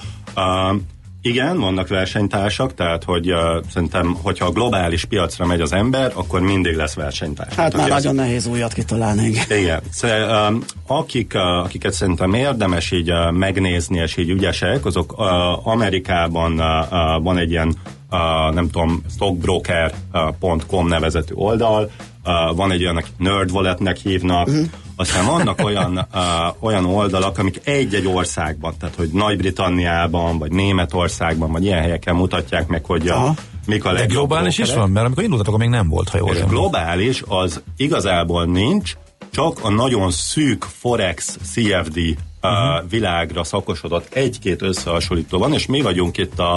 [1.23, 3.39] igen, vannak versenytársak, tehát hogy uh,
[3.73, 7.55] szerintem, hogyha a globális piacra megy az ember, akkor mindig lesz versenytárs.
[7.55, 8.25] Hát már nagyon az...
[8.25, 9.33] nehéz újat kitalálni.
[9.49, 9.81] Igen.
[9.91, 15.67] Szóval, um, akik, uh, akiket szerintem érdemes így uh, megnézni, és így ügyesek, azok uh,
[15.67, 17.75] Amerikában uh, uh, van egy ilyen
[18.11, 21.91] uh, nem tudom, stockbroker.com nevezetű oldal,
[22.25, 24.67] uh, van egy olyan, akit NerdWalletnek hívnak, uh-huh.
[25.01, 26.21] Aztán vannak olyan, uh,
[26.61, 32.85] olyan oldalak, amik egy-egy országban, tehát hogy Nagy-Britanniában, vagy Németországban, vagy ilyen helyeken mutatják meg,
[32.85, 33.35] hogy a,
[33.67, 36.35] mik a legjobb De globális is van, mert amikor indultatok, még nem volt, ha jól
[36.35, 38.97] És globális az igazából nincs,
[39.31, 42.07] csak a nagyon szűk Forex CFD uh,
[42.43, 42.91] uh-huh.
[42.91, 46.55] világra szakosodott egy-két összehasonlító van, és mi vagyunk itt a,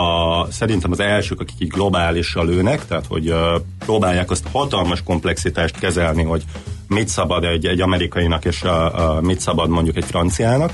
[0.00, 5.78] a, szerintem az elsők, akik így globálisan lőnek, tehát hogy uh, próbálják azt hatalmas komplexitást
[5.78, 6.44] kezelni, hogy
[6.88, 10.72] mit szabad egy, egy amerikainak, és uh, uh, mit szabad mondjuk egy franciának.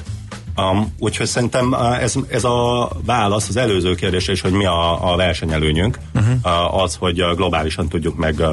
[0.57, 5.13] Um, úgyhogy szerintem uh, ez, ez a válasz az előző kérdés is, hogy mi a,
[5.13, 6.35] a versenyelőnyünk, uh-huh.
[6.45, 8.47] uh, az, hogy uh, globálisan tudjuk meg, uh,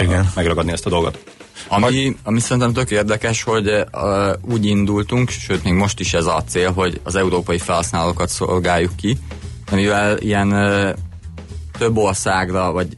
[0.00, 1.24] uh, megragadni ezt a dolgot.
[1.68, 3.84] Ami, ami szerintem tök érdekes, hogy uh,
[4.42, 9.18] úgy indultunk, sőt még most is ez a cél, hogy az európai felhasználókat szolgáljuk ki,
[9.72, 10.48] mivel ilyen
[11.78, 12.88] több országra, vagy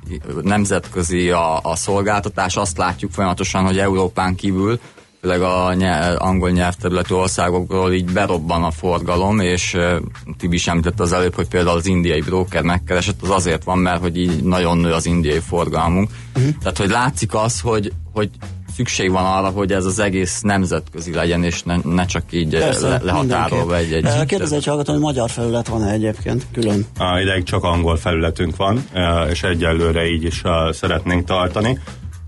[0.43, 4.81] nemzetközi a, a szolgáltatás, azt látjuk folyamatosan, hogy Európán kívül,
[5.21, 9.97] főleg a nyelv, angol nyelvterületű országokról így berobban a forgalom, és uh,
[10.39, 14.01] Tibi is említett az előbb, hogy például az indiai broker megkeresett, az azért van, mert
[14.01, 16.11] hogy így nagyon nő az indiai forgalmunk.
[16.37, 16.53] Uh-huh.
[16.59, 18.31] Tehát, hogy látszik az, hogy, hogy
[18.77, 22.61] szükség van arra, hogy ez az egész nemzetközi legyen, és ne, ne csak így eh,
[22.61, 23.93] Persze, le, lehatárolva egy...
[23.93, 26.87] egy Kérdez egy hallgató, hogy magyar felület van-e egyébként külön?
[26.99, 31.79] A, ideig csak angol felületünk van, eh, és egyelőre így is eh, szeretnénk tartani.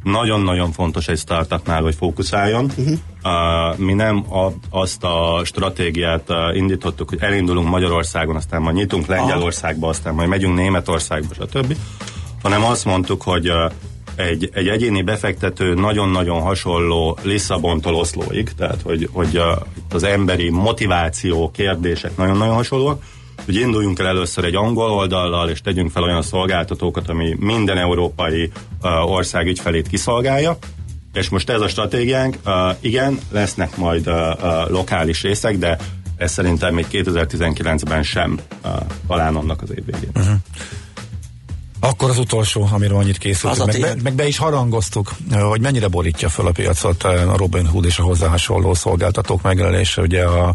[0.02, 2.64] Nagyon-nagyon fontos egy startupnál, hogy fókuszáljon.
[2.64, 2.98] Uh-huh.
[3.24, 9.88] Uh, mi nem a, azt a stratégiát indítottuk, hogy elindulunk Magyarországon, aztán majd nyitunk Lengyelországba,
[9.88, 11.76] aztán majd megyünk Németországba, stb.
[12.42, 13.52] Hanem azt mondtuk, hogy
[14.18, 21.50] egy, egy egyéni befektető nagyon-nagyon hasonló Lisszabontól Oszlóig, tehát hogy, hogy a, az emberi motiváció
[21.50, 23.02] kérdések nagyon-nagyon hasonlóak,
[23.44, 28.50] hogy induljunk el először egy angol oldallal, és tegyünk fel olyan szolgáltatókat, ami minden európai
[28.82, 30.58] uh, ország ügyfelét kiszolgálja,
[31.12, 35.78] és most ez a stratégiánk, uh, igen, lesznek majd uh, uh, lokális részek, de
[36.16, 38.70] ez szerintem még 2019-ben sem uh,
[39.06, 40.10] talán annak az év végén.
[40.14, 40.34] Uh-huh.
[41.80, 46.28] Akkor az utolsó, amiről annyit készült, meg, be, meg be is harangoztuk, hogy mennyire borítja
[46.28, 50.02] fel a piacot a Robin Hood és a hozzá hasonló szolgáltatók megjelenése.
[50.02, 50.54] Ugye a,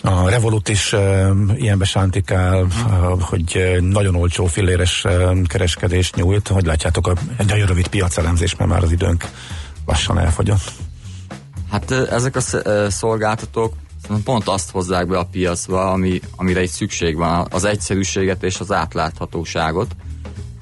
[0.00, 6.48] a Revolut is uh, ilyenbe sántikál, uh, hogy nagyon olcsó filléres uh, kereskedést nyújt.
[6.48, 9.24] Hogy látjátok, a, egy nagyon rövid piacelemzés, mert már az időnk
[9.86, 10.72] lassan elfogyott.
[11.70, 12.40] Hát ezek a
[12.90, 13.74] szolgáltatók
[14.24, 18.72] pont azt hozzák be a piacba, ami, amire itt szükség van, az egyszerűséget és az
[18.72, 19.94] átláthatóságot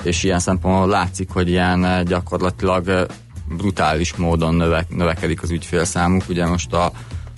[0.02, 3.04] és ilyen szempontból látszik, hogy ilyen eh, gyakorlatilag eh,
[3.48, 6.22] brutális módon növe, növekedik az ügyfélszámuk.
[6.28, 6.84] Ugye most a,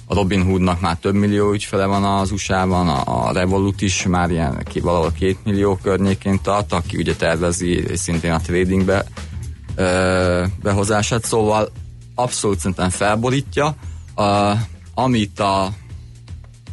[0.06, 4.30] a Robin Hoodnak már több millió ügyfele van az USA-ban, a, a Revolut is már
[4.30, 9.04] ilyen ki, valahol két millió környékén tart, aki ugye tervezi szintén a tradingbe
[9.74, 11.70] ö, eh, behozását, szóval
[12.14, 13.74] abszolút szerintem felborítja.
[14.14, 14.52] A,
[14.94, 15.68] amit a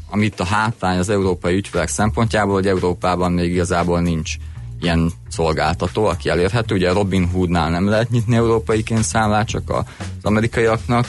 [0.10, 4.36] amit a hátrány az európai ügyfelek szempontjából, hogy Európában még igazából nincs
[4.82, 6.76] ilyen szolgáltató, aki elérhető.
[6.76, 9.84] Ugye Robin Hoodnál nem lehet nyitni európaiként számlát, csak az
[10.24, 11.08] amerikaiaknak.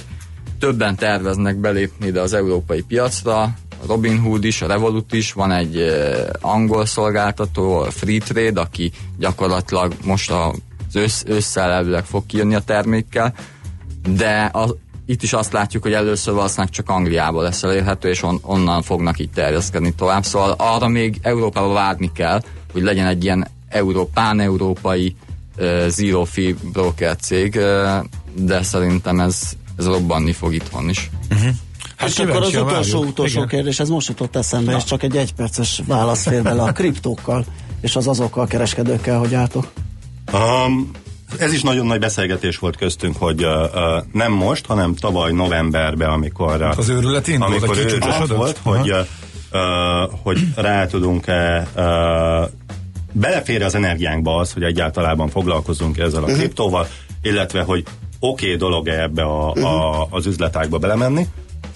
[0.59, 3.43] Többen terveznek belépni ide az európai piacra,
[3.83, 8.61] a Robin Hood is, a Revolut is, van egy uh, angol szolgáltató, a Free Trade,
[8.61, 13.35] aki gyakorlatilag most az ősz, ősszel elvileg fog kijönni a termékkel,
[14.09, 14.77] de a,
[15.07, 19.19] itt is azt látjuk, hogy először valószínűleg csak Angliában lesz elérhető, és on, onnan fognak
[19.19, 20.25] itt terjeszkedni tovább.
[20.25, 25.17] Szóval arra még Európába várni kell, hogy legyen egy ilyen Euró, pán-európai
[25.89, 27.59] zero fee broker cég,
[28.35, 31.11] de szerintem ez, ez robbanni fog itthon is.
[31.31, 31.51] Uh-huh.
[31.97, 33.49] Hát és akkor az utolsó, utolsó Igen.
[33.49, 34.77] kérdés, ez most jutott eszembe, Na.
[34.77, 37.45] és csak egy egyperces válasz fér bele a kriptókkal,
[37.81, 39.67] és az azokkal kereskedőkkel, hogy álltok?
[40.33, 40.91] Um,
[41.39, 46.11] ez is nagyon nagy beszélgetés volt köztünk, hogy uh, uh, nem most, hanem tavaly novemberben,
[46.11, 48.99] amikor uh, az őrület indult, amikor őrület volt, hogy, uh,
[49.53, 52.51] uh, hogy rá tudunk-e uh,
[53.21, 56.39] belefér az energiánkba az, hogy egyáltalán foglalkozunk ezzel a uh-huh.
[56.39, 56.87] kriptóval,
[57.23, 57.85] illetve hogy
[58.21, 61.27] oké okay dolog-e ebbe a, a, az üzletágba belemenni,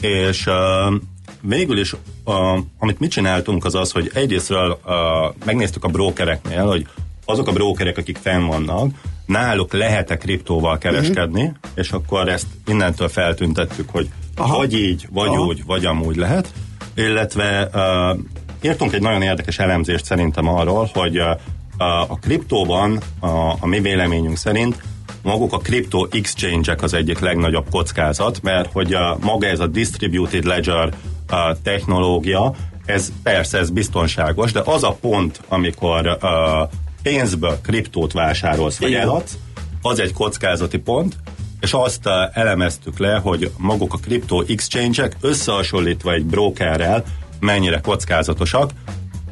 [0.00, 0.54] és uh,
[1.40, 1.92] végül is,
[2.24, 4.94] uh, amit mi csináltunk, az az, hogy egyrésztről uh,
[5.44, 6.86] megnéztük a brokereknél, hogy
[7.24, 8.90] azok a brokerek, akik fenn vannak,
[9.26, 11.56] náluk lehet-e kriptóval kereskedni, uh-huh.
[11.74, 14.56] és akkor ezt innentől feltüntettük, hogy Aha.
[14.56, 15.44] vagy így, vagy Aha.
[15.44, 16.52] úgy, vagy amúgy lehet,
[16.94, 18.18] illetve uh,
[18.62, 21.16] írtunk egy nagyon érdekes elemzést szerintem arról, hogy
[22.08, 23.26] a kriptóban a,
[23.60, 24.82] a mi véleményünk szerint
[25.22, 30.44] maguk a kripto exchange-ek az egyik legnagyobb kockázat, mert hogy a, maga ez a distributed
[30.44, 30.94] ledger
[31.28, 32.54] a technológia,
[32.86, 36.68] ez persze ez biztonságos, de az a pont, amikor a
[37.02, 39.38] pénzből kriptót vásárolsz vagy eladsz,
[39.82, 41.16] az egy kockázati pont,
[41.60, 47.04] és azt elemeztük le, hogy maguk a kripto exchange-ek összehasonlítva egy brokerrel
[47.40, 48.70] mennyire kockázatosak,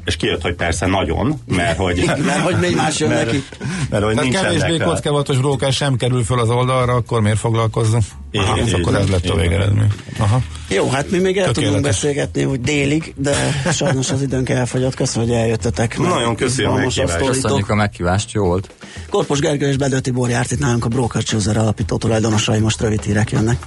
[0.09, 2.05] és kijött, hogy persze nagyon, mert hogy...
[2.07, 3.45] mert hogy még más jön mert, neki.
[3.91, 8.05] Mert hogy Tehát kevésbé kockávatos bróker sem kerül föl az oldalra, akkor miért foglalkozzunk?
[8.33, 9.93] Aha, így, akkor ez lett a végeredmény.
[10.19, 10.41] Aha.
[10.69, 11.65] Jó, hát mi még el Tökéletes.
[11.65, 13.35] tudunk beszélgetni úgy délig, de
[13.73, 14.95] sajnos az időnk elfogyott.
[14.95, 15.99] Köszönöm, hogy eljöttetek.
[15.99, 17.27] Nagyon köszönöm a meghívást.
[17.27, 18.71] Köszönjük a meghívást, jó volt.
[19.11, 23.03] Korpos Gergely és Bedő Tibor járt itt nálunk a Broker Chooser alapító tulajdonosai, most rövid
[23.03, 23.67] hírek jönnek.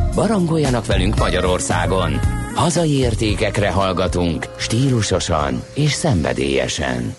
[0.15, 2.19] Barangoljanak velünk Magyarországon!
[2.55, 7.15] Hazai értékekre hallgatunk, stílusosan és szenvedélyesen.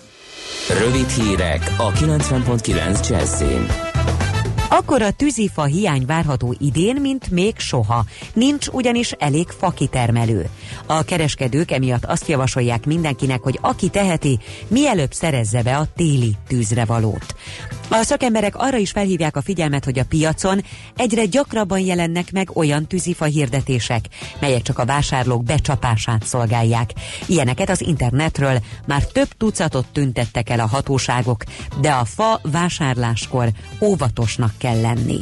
[0.79, 3.65] Rövid hírek a 90.9 Jazzin.
[4.69, 8.05] Akkora tűzifa hiány várható idén, mint még soha.
[8.33, 10.49] Nincs ugyanis elég fakitermelő.
[10.85, 17.35] A kereskedők emiatt azt javasolják mindenkinek, hogy aki teheti, mielőbb szerezze be a téli tűzrevalót.
[17.93, 20.63] A szakemberek arra is felhívják a figyelmet, hogy a piacon
[20.95, 24.05] egyre gyakrabban jelennek meg olyan tűzifa hirdetések,
[24.39, 26.89] melyek csak a vásárlók becsapását szolgálják.
[27.25, 31.43] Ilyeneket az internetről már több tucatot tüntettek el a hatóságok,
[31.81, 33.49] de a fa vásárláskor
[33.81, 35.17] óvatosnak kell lenni.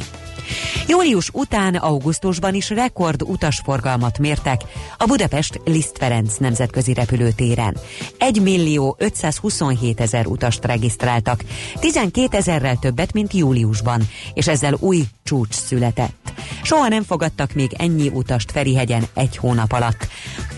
[0.86, 4.60] Július után augusztusban is rekord utasforgalmat mértek
[4.98, 7.76] a Budapest Liszt Ferenc nemzetközi repülőtéren.
[8.18, 11.44] 1 millió 527 ezer utast regisztráltak,
[11.80, 14.02] 12 ezerrel többet, mint júliusban,
[14.34, 16.32] és ezzel új csúcs született.
[16.62, 20.08] Soha nem fogadtak még ennyi utast Ferihegyen egy hónap alatt.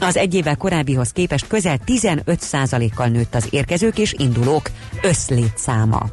[0.00, 2.42] Az egy évvel korábbihoz képest közel 15
[2.94, 4.70] kal nőtt az érkezők és indulók
[5.02, 6.10] összlétszáma.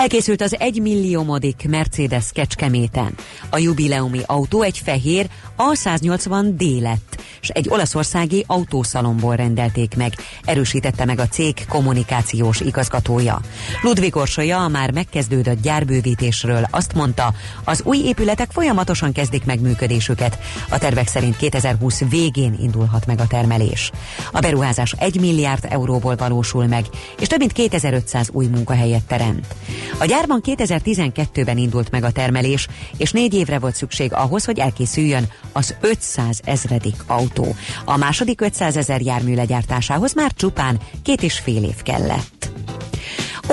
[0.00, 3.14] Elkészült az 1 milliómodik Mercedes Kecskeméten.
[3.50, 10.12] A jubileumi autó egy fehér A180D lett, és egy olaszországi autószalomból rendelték meg,
[10.44, 13.40] erősítette meg a cég kommunikációs igazgatója.
[13.82, 17.34] Ludvig Orsolya már megkezdődött gyárbővítésről azt mondta,
[17.64, 20.38] az új épületek folyamatosan kezdik meg működésüket.
[20.70, 23.90] A tervek szerint 2020 végén indulhat meg a termelés.
[24.32, 26.84] A beruházás 1 milliárd euróból valósul meg,
[27.18, 29.54] és több mint 2500 új munkahelyet teremt.
[29.98, 35.28] A gyárban 2012-ben indult meg a termelés, és négy évre volt szükség ahhoz, hogy elkészüljön
[35.52, 37.54] az 500 ezredik autó.
[37.84, 42.39] A második 500 ezer jármű legyártásához már csupán két és fél év kellett.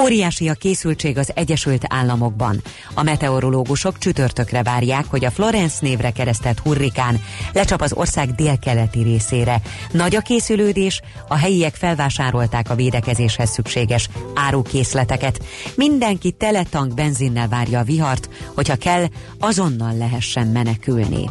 [0.01, 2.61] Óriási a készültség az Egyesült Államokban.
[2.93, 7.21] A meteorológusok csütörtökre várják, hogy a Florence névre keresztelt hurrikán
[7.53, 9.61] lecsap az ország délkeleti részére.
[9.91, 15.43] Nagy a készülődés, a helyiek felvásárolták a védekezéshez szükséges árukészleteket.
[15.75, 19.05] Mindenki teletank benzinnel várja a vihart, hogyha kell,
[19.39, 21.29] azonnal lehessen menekülni.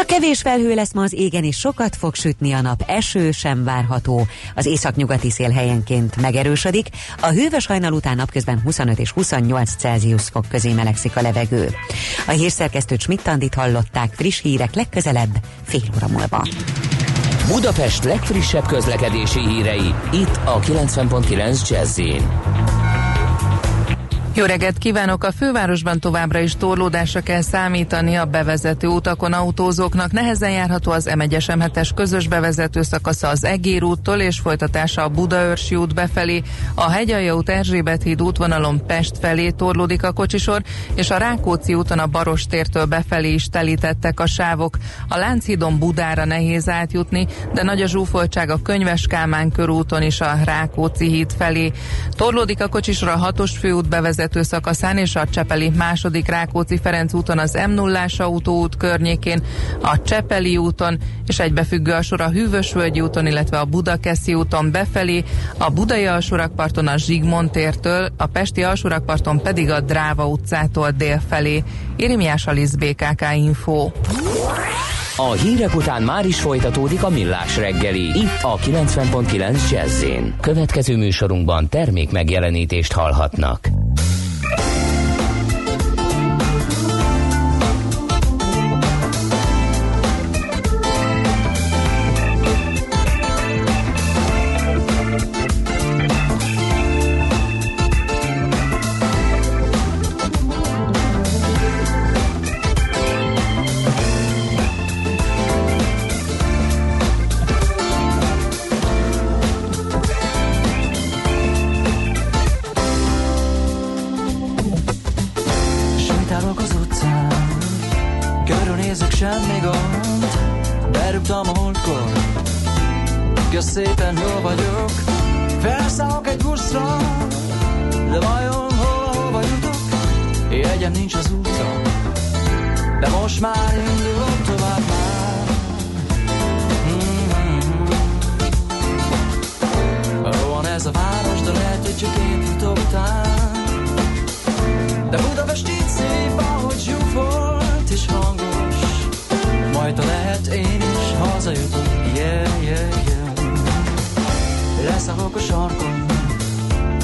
[0.00, 3.64] Csak kevés felhő lesz ma az égen, és sokat fog sütni a nap, eső sem
[3.64, 4.26] várható.
[4.54, 6.86] Az északnyugati szél helyenként megerősödik,
[7.20, 11.74] a hűvös hajnal után napközben 25 és 28 Celsius fok közé melegszik a levegő.
[12.26, 16.46] A hírszerkesztőt Schmidt hallották, friss hírek legközelebb, fél óra múlva.
[17.46, 22.00] Budapest legfrissebb közlekedési hírei, itt a 90.9 jazz
[24.34, 25.24] jó reggelt kívánok!
[25.24, 30.12] A fővárosban továbbra is torlódásra kell számítani a bevezető utakon autózóknak.
[30.12, 31.36] Nehezen járható az m 1
[31.74, 36.42] es közös bevezető szakasza az Egér úttól és folytatása a Budaörsi út befelé.
[36.74, 40.62] A Hegyalja út Erzsébet híd útvonalon Pest felé torlódik a kocsisor,
[40.94, 44.76] és a Rákóczi úton a Barostértől befelé is telítettek a sávok.
[45.08, 50.38] A Lánchídon Budára nehéz átjutni, de nagy a zsúfoltság a Könyves Kálmán körúton is a
[50.44, 51.72] Rákóczi híd felé.
[52.10, 57.12] Torlódik a kocsisor a hatos főút bevezető vezető szakaszán és a Csepeli második Rákóczi Ferenc
[57.12, 59.42] úton az m 0 autóút környékén,
[59.82, 65.24] a Csepeli úton és egybefüggő a sor a Hűvösvölgyi úton, illetve a Budakeszi úton befelé,
[65.58, 71.62] a Budai alsórakparton a Zsigmond tértől, a Pesti alsórakparton pedig a Dráva utcától dél felé.
[71.96, 73.90] Irimiás Alisz BKK Info.
[75.16, 78.18] A hírek után már is folytatódik a millás reggeli.
[78.18, 80.04] Itt a 90.9 jazz
[80.40, 83.68] Következő műsorunkban termék megjelenítést hallhatnak.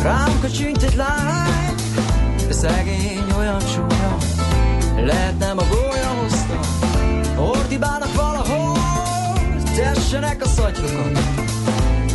[0.06, 1.74] Rám köcsintett lány,
[2.46, 4.16] de szegény olyan csúnya,
[4.96, 6.60] lehet nem a gólya hozta.
[7.40, 8.78] Ordibálnak valahol,
[9.76, 11.12] tessenek a szatyrokon.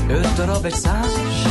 [0.08, 1.42] Öt darab egy százas,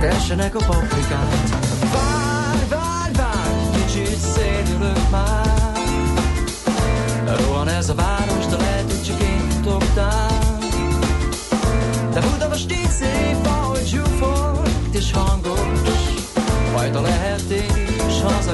[0.00, 1.48] tessenek a paprikát.
[1.92, 5.72] Várj, várj, várj, kicsit szédülök már.
[7.38, 10.58] Rohan ez a város, de lehet, hogy csak én tudok tán.
[12.12, 12.90] De Budapest így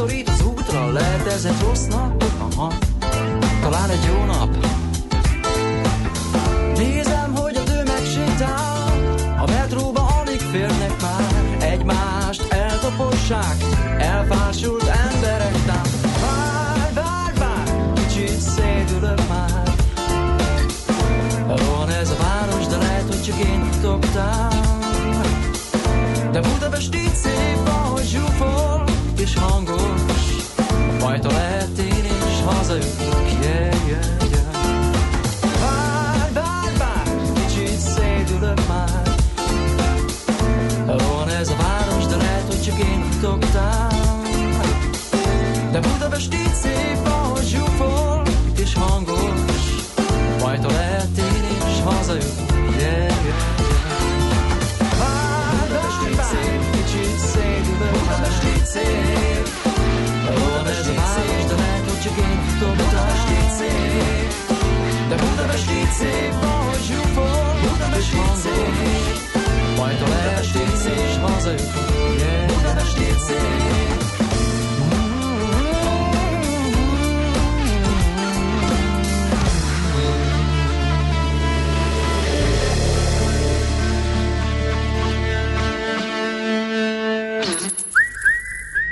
[0.00, 2.24] szorít az útra, lehet ez egy rossz nap?
[2.38, 2.72] Aha,
[3.62, 4.66] talán egy jó nap.
[6.76, 13.56] Nézem, hogy a dő megsétál, a metróba alig férnek már, egymást eltapossák,
[13.98, 15.82] elfásult emberek tám.
[16.20, 19.74] Várj, várj, várj, kicsit szédülök már.
[21.46, 24.04] Rohan ez a város, de lehet, hogy csak én tudok.
[26.32, 27.89] De Budapest így szép van,
[29.30, 30.20] és hangos,
[31.00, 34.52] majd a lehet én is hazajövök, yeah, yeah, yeah.
[35.60, 37.80] Várj, várj, várj, kicsit
[41.48, 43.44] a város, de lehet, hogy csak én tudok.
[45.72, 48.22] De Budapest így szép, ahogy zsúfol
[48.56, 49.84] és hangos,
[50.42, 52.39] majd a lehet én is hazajövök.
[71.58, 72.50] szép, ugyanis.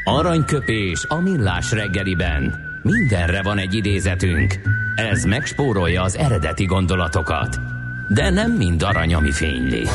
[0.04, 2.66] Aranyköpés a millás reggeliben.
[2.82, 4.54] Mindenre van egy idézetünk.
[4.96, 7.60] Ez megspórolja az eredeti gondolatokat.
[8.08, 9.86] De nem mind arany, ami fényli.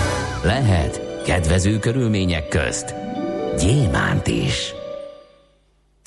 [0.43, 2.95] Lehet kedvező körülmények közt
[3.59, 4.73] gyémánt is.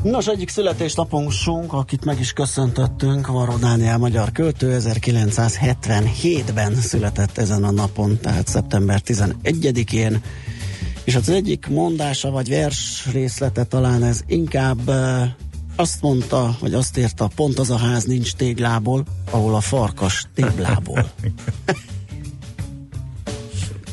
[0.02, 7.70] Nos, egyik születésnapunkunk, akit meg is köszöntöttünk, Varó Dániel magyar költő, 1977-ben született ezen a
[7.70, 10.22] napon, tehát szeptember 11-én,
[11.04, 14.90] és az egyik mondása vagy vers részlete talán ez inkább
[15.76, 21.10] azt mondta, vagy azt írta, pont az a ház nincs téglából, ahol a farkas téglából.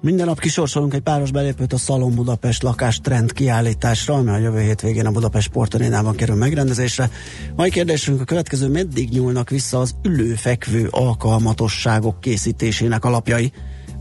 [0.00, 4.60] Minden nap kisorsolunk egy páros belépőt a Szalon Budapest lakás trend kiállításra, ami a jövő
[4.60, 7.10] hétvégén a Budapest Sportarénában kerül megrendezésre.
[7.56, 13.52] Mai kérdésünk a következő, meddig nyúlnak vissza az ülőfekvő alkalmatosságok készítésének alapjai?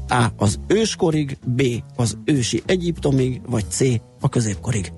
[0.07, 0.25] A.
[0.37, 1.61] Az őskorig, B.
[1.95, 3.81] Az ősi Egyiptomig, vagy C.
[4.21, 4.91] A középkorig.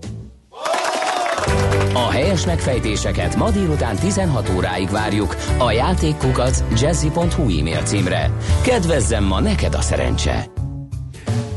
[1.93, 8.32] A helyes megfejtéseket ma délután 16 óráig várjuk a játékkukac jazzy.hu e-mail címre.
[8.62, 10.68] Kedvezzem ma neked a szerencse!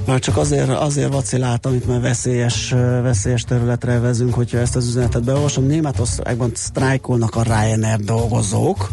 [0.07, 2.71] Már csak azért, azért vaciláltam, itt már veszélyes,
[3.03, 5.67] veszélyes területre vezünk, hogyha ezt az üzenetet beolvasom.
[5.67, 8.91] Németországban sztrájkolnak a Ryanair dolgozók.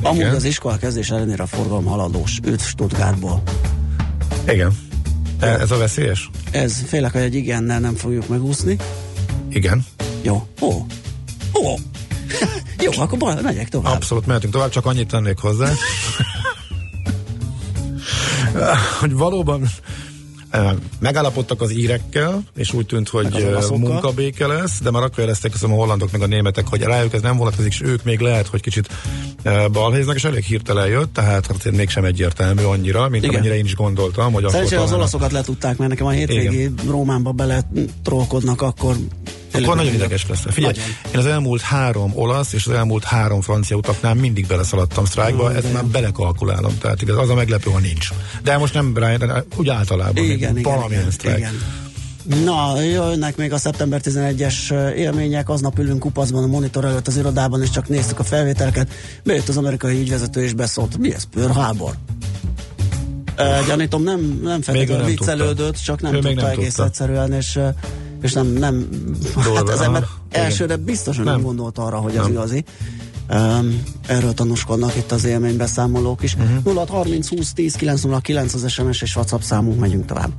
[0.00, 0.10] Igen.
[0.10, 2.38] Amúgy az iskola kezdés ellenére a forgalom haladós.
[2.42, 3.42] Őt Stuttgartból.
[4.48, 4.78] Igen.
[5.40, 6.30] E, ez a veszélyes?
[6.50, 8.76] Ez, félek, hogy egy igennel nem fogjuk megúszni.
[9.48, 9.84] Igen.
[10.22, 10.46] Jó.
[10.60, 10.68] Ó.
[11.54, 11.74] Ó.
[12.84, 13.94] Jó, akkor baj, megyek tovább.
[13.94, 15.68] Abszolút, mehetünk tovább, csak annyit tennék hozzá.
[19.00, 19.68] hogy valóban
[20.98, 26.12] Megállapodtak az írekkel, és úgy tűnt, hogy munkabéke lesz, de már akkor jelezték a hollandok
[26.12, 28.88] meg a németek, hogy rájuk ez nem vonatkozik, és ők még lehet, hogy kicsit
[29.72, 33.34] balhéznak, és elég hirtelen jött, tehát azért mégsem egyértelmű annyira, mint Igen.
[33.34, 34.32] amennyire én is gondoltam.
[34.32, 36.74] Hogy Szerencsére az olaszokat letudták, mert nekem a hétvégi Igen.
[36.88, 37.68] Rómánba bele
[38.02, 38.96] trollkodnak, akkor
[39.62, 40.42] akkor nagyon ideges lesz.
[40.48, 40.90] Figyelj, nagyon.
[41.12, 45.72] én az elmúlt három olasz és az elmúlt három francia utaknál mindig beleszaladtam sztrájkba, ezt
[45.72, 48.08] már belekalkulálom, tehát igaz, az a meglepő, ha nincs.
[48.42, 51.46] De most nem Brian, úgy általában, igen, igen, valamilyen sztrájk.
[52.44, 57.62] Na, jönnek még a szeptember 11-es élmények, aznap ülünk kupaszban a monitor előtt az irodában,
[57.62, 58.90] és csak néztük a felvételeket.
[59.24, 61.94] Bejött az amerikai ügyvezető, és beszólt, mi ez, Pearl Harbor?
[63.38, 66.84] Uh, gyanítom, nem, nem feltétlenül viccelődött, csak nem ő tudta nem egész tudta.
[66.84, 67.58] egyszerűen, és
[68.24, 68.88] és nem, nem
[69.36, 71.34] hát az ember elsőre biztosan nem.
[71.34, 72.22] nem gondolta arra, hogy nem.
[72.22, 72.64] az igazi.
[73.30, 76.34] Um, erről tanúskodnak itt az élménybeszámolók is.
[76.34, 76.64] Uh-huh.
[76.64, 80.30] 0 30 20 10 909 az SMS és WhatsApp számunk, megyünk tovább.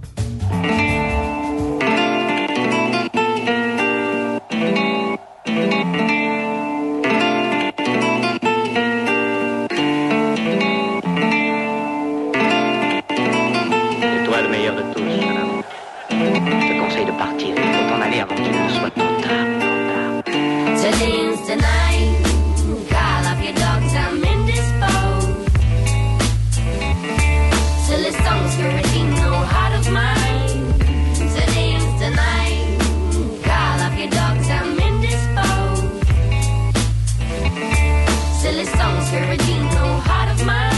[38.56, 40.74] Phyllis Songs, Ferragino, heart of mine.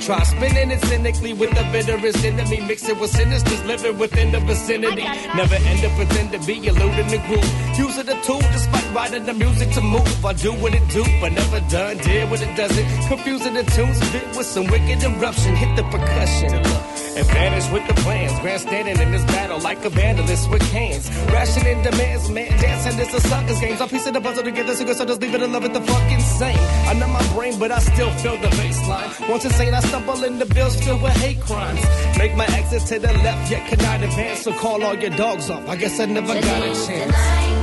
[0.00, 2.60] Try spinning it cynically with the bitterest enemy.
[2.60, 5.02] Mix it with sinisters living within the vicinity.
[5.36, 7.78] Never end up pretend to be eluding the groove.
[7.78, 10.24] Using the tool despite writing the music to move.
[10.24, 11.98] I do what it do, but never done.
[11.98, 12.86] Did what it doesn't.
[13.08, 15.54] Confusing the tunes, bit with some wicked eruption.
[15.54, 18.38] Hit the percussion and vanish with the plans.
[18.40, 21.10] Grandstanding in this battle like a vandalist with cans.
[21.32, 23.76] Rationing demands, man, dancing is a sucker's game.
[23.80, 26.20] I'm piecing the puzzle together, so so just leave it and love it the fucking
[26.20, 26.58] same.
[26.86, 29.28] I know my brain, but I still feel the baseline.
[29.28, 31.82] Once insane, I stumble in the bills filled with hate crimes.
[32.16, 35.68] Make my exit to the left, yet cannot advance, so call all your dogs off.
[35.68, 37.57] I guess I never got a chance.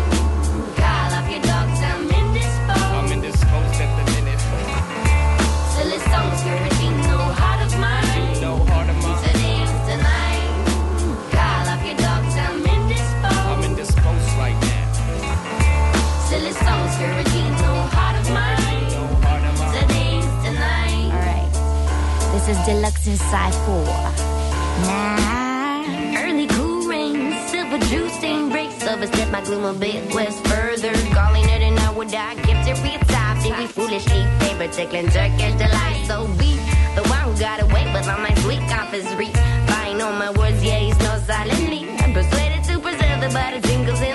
[22.66, 23.86] Deluxe Inside 4.
[24.88, 26.24] Now.
[26.24, 30.46] Early cool rain, silver juice stain breaks of a step my gloom a bit west
[30.48, 30.94] further.
[31.14, 33.06] Calling it an hour die, kept it real
[33.54, 36.04] we foolishly favor tickling Turkish delight.
[36.08, 36.58] So be
[36.96, 39.30] the one who got away with all my sweet confisery.
[39.68, 41.88] Buying on my words, yeah, he's no silently.
[42.00, 44.15] I'm persuaded to preserve the body tingles in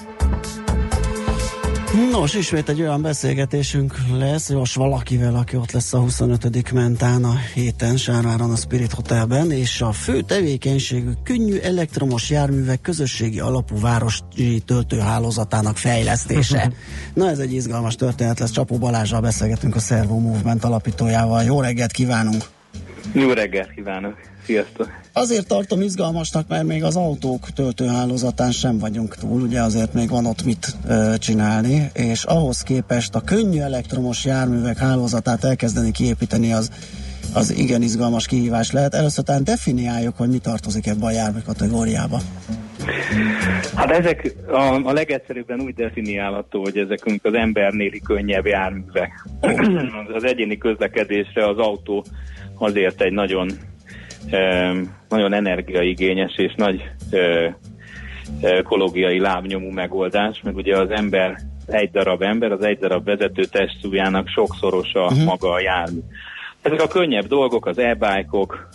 [1.91, 6.71] Nos, ismét egy olyan beszélgetésünk lesz, most valakivel, aki ott lesz a 25.
[6.71, 13.39] mentán a héten, Sárváron a Spirit Hotelben, és a fő tevékenységű könnyű elektromos járművek közösségi
[13.39, 16.71] alapú városi töltőhálózatának fejlesztése.
[17.13, 21.43] Na ez egy izgalmas történet lesz, Csapó Balázsral beszélgetünk a Servo Movement alapítójával.
[21.43, 22.43] Jó reggelt kívánunk!
[23.13, 24.30] Jó reggelt kívánok!
[24.51, 24.89] Sziasztok!
[25.13, 30.25] Azért tartom izgalmasnak, mert még az autók töltőhálózatán sem vagyunk túl, ugye azért még van
[30.25, 36.71] ott mit ö, csinálni, és ahhoz képest a könnyű elektromos járművek hálózatát elkezdeni kiépíteni az,
[37.33, 38.93] az igen izgalmas kihívás lehet.
[38.93, 42.19] Először talán definiáljuk, hogy mi tartozik ebbe a jármű kategóriába.
[43.75, 49.27] Hát ezek a, a legegyszerűbben úgy definiálható, hogy ezek az embernéli könnyebb járművek.
[50.15, 52.05] az egyéni közlekedésre az autó
[52.57, 53.49] azért egy nagyon
[55.09, 56.91] nagyon energiaigényes és nagy
[58.41, 64.27] ökológiai lábnyomú megoldás, meg ugye az ember egy darab ember, az egy darab vezető testsúlyának
[64.27, 65.23] sokszorosa uh-huh.
[65.23, 65.99] maga a jármű.
[66.61, 68.69] Ezek a könnyebb dolgok, az e-bike-ok,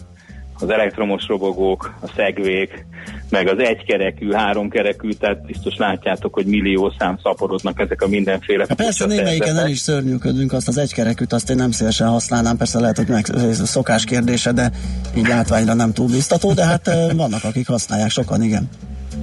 [0.60, 2.86] az elektromos robogók, a szegvék,
[3.30, 8.76] meg az egykerekű, háromkerekű, tehát biztos látjátok, hogy millió szám szaporodnak ezek a mindenféle Hát
[8.76, 12.96] persze némelyiken el is szörnyűködünk, azt az egykerekűt azt én nem szívesen használnám, persze lehet,
[12.96, 14.70] hogy meg ez a szokás kérdése, de
[15.16, 18.68] így látványra nem túl biztató, de hát vannak, akik használják, sokan igen.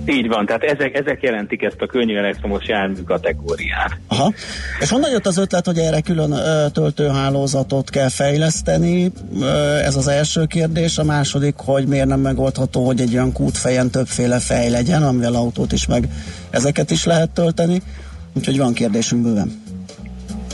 [0.06, 3.98] Így van, tehát ezek, ezek jelentik ezt a könnyű elektromos jármű kategóriát.
[4.08, 4.34] Aha.
[4.80, 9.12] És honnan jött az ötlet, hogy erre külön ö, töltőhálózatot kell fejleszteni?
[9.42, 10.98] Ö, ez az első kérdés.
[10.98, 15.72] A második, hogy miért nem megoldható, hogy egy olyan kútfejen többféle fej legyen, amivel autót
[15.72, 16.08] is meg
[16.50, 17.82] ezeket is lehet tölteni.
[18.34, 19.62] Úgyhogy van kérdésünk bőven.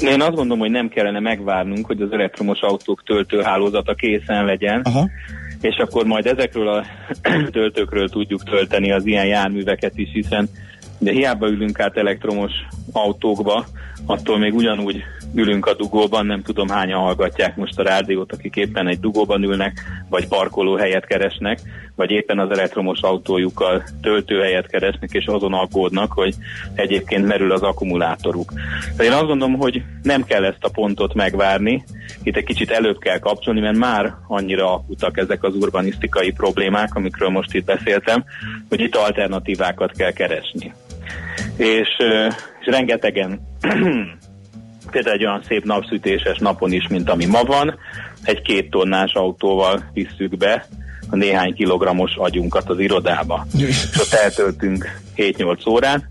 [0.01, 5.09] Én azt gondolom, hogy nem kellene megvárnunk, hogy az elektromos autók töltőhálózata készen legyen, Aha.
[5.61, 6.85] És akkor majd ezekről a
[7.51, 10.49] töltőkről tudjuk tölteni az ilyen járműveket is, hiszen
[10.99, 12.51] de hiába ülünk át elektromos
[12.91, 13.65] autókba,
[14.05, 15.03] attól még ugyanúgy
[15.33, 19.81] ülünk a dugóban, nem tudom hányan hallgatják most a rádiót, akik éppen egy dugóban ülnek,
[20.09, 21.59] vagy parkolóhelyet keresnek,
[21.95, 26.35] vagy éppen az elektromos autójukkal töltőhelyet keresnek, és azon aggódnak, hogy
[26.73, 28.53] egyébként merül az akkumulátoruk.
[28.97, 31.83] De én azt gondolom, hogy nem kell ezt a pontot megvárni,
[32.23, 37.29] itt egy kicsit előbb kell kapcsolni, mert már annyira akutak ezek az urbanisztikai problémák, amikről
[37.29, 38.23] most itt beszéltem,
[38.69, 40.73] hogy itt alternatívákat kell keresni.
[41.57, 41.89] És,
[42.59, 43.39] és rengetegen
[44.89, 47.77] például egy olyan szép napszütéses napon is, mint ami ma van,
[48.23, 50.65] egy két tonnás autóval visszük be
[51.09, 53.45] a néhány kilogrammos agyunkat az irodába.
[53.57, 56.03] És ott eltöltünk 7-8 órát,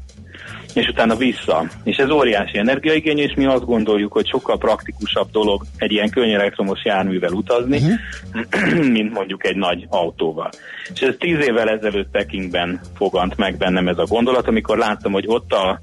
[0.75, 1.65] és utána vissza.
[1.85, 6.35] És ez óriási energiaigény, és mi azt gondoljuk, hogy sokkal praktikusabb dolog egy ilyen könnyű
[6.35, 8.89] elektromos járművel utazni, uh-huh.
[8.97, 10.51] mint mondjuk egy nagy autóval.
[10.95, 15.25] És ez tíz évvel ezelőtt Pekingben fogant meg bennem ez a gondolat, amikor láttam, hogy
[15.27, 15.81] ott a,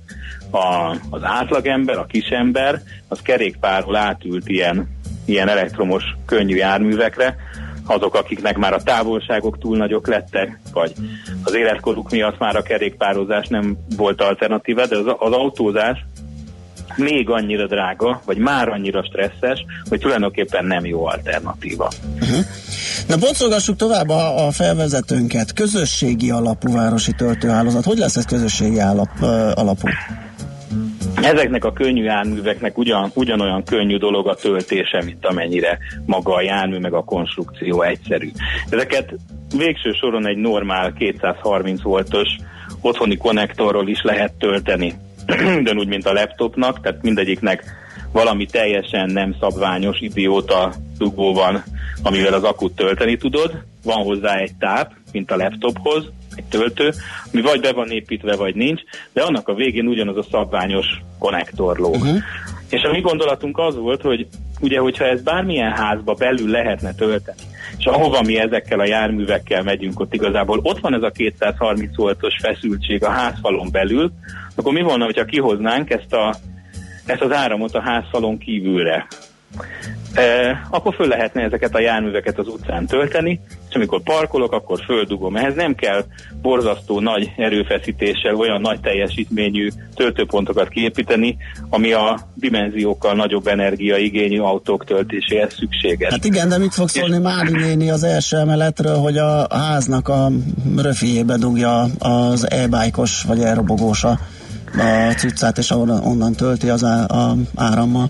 [0.55, 4.89] a, az átlagember, a kisember, az kerékpárról átült ilyen,
[5.25, 7.35] ilyen elektromos könnyű járművekre,
[7.87, 10.93] azok, akiknek már a távolságok túl nagyok lettek, vagy
[11.43, 16.05] az életkoruk miatt már a kerékpározás nem volt alternatíva, de az, az autózás
[16.95, 21.91] még annyira drága, vagy már annyira stresszes, hogy tulajdonképpen nem jó alternatíva.
[22.21, 22.45] Uh-huh.
[23.07, 25.53] Na boncolgassuk tovább a, a felvezetőnket.
[25.53, 27.85] Közösségi alapú városi töltőhálózat.
[27.85, 29.87] Hogy lesz ez közösségi alap, uh, alapú?
[31.21, 36.77] Ezeknek a könnyű járműveknek ugyan, ugyanolyan könnyű dolog a töltése, mint amennyire maga a jármű,
[36.77, 38.31] meg a konstrukció egyszerű.
[38.69, 39.13] Ezeket
[39.57, 42.27] végső soron egy normál 230 voltos
[42.81, 44.93] otthoni konnektorról is lehet tölteni.
[45.59, 47.63] Ugyanúgy, mint a laptopnak, tehát mindegyiknek
[48.11, 51.63] valami teljesen nem szabványos idióta dugó van,
[52.03, 53.63] amivel az akut tölteni tudod.
[53.83, 56.93] Van hozzá egy táp, mint a laptophoz, egy töltő,
[57.33, 58.81] ami vagy be van építve, vagy nincs,
[59.13, 60.85] de annak a végén ugyanaz a szabványos
[61.19, 61.95] konnektor lóg.
[61.95, 62.17] Uh-huh.
[62.69, 64.27] És a mi gondolatunk az volt, hogy
[64.59, 67.41] ugye, hogyha ez bármilyen házba belül lehetne tölteni,
[67.77, 72.35] és ahova mi ezekkel a járművekkel megyünk, ott igazából ott van ez a 230 voltos
[72.41, 74.11] feszültség a házfalon belül,
[74.55, 76.35] akkor mi volna, hogyha kihoznánk ezt, a,
[77.05, 79.07] ezt az áramot a házfalon kívülre?
[80.15, 83.39] E, akkor föl lehetne ezeket a járműveket az utcán tölteni,
[83.69, 85.35] és amikor parkolok, akkor földugom.
[85.35, 86.03] Ehhez nem kell
[86.41, 91.37] borzasztó nagy erőfeszítéssel olyan nagy teljesítményű töltőpontokat kiépíteni,
[91.69, 96.11] ami a dimenziókkal nagyobb energiaigényű autók töltéséhez szükséges.
[96.11, 100.31] Hát igen, de mit fog szólni Mári néni az első emeletről, hogy a háznak a
[100.77, 104.19] röfiébe dugja az e-bájkos vagy elrobogós a,
[105.17, 108.09] cuccát, és onnan tölti az á, a árammal?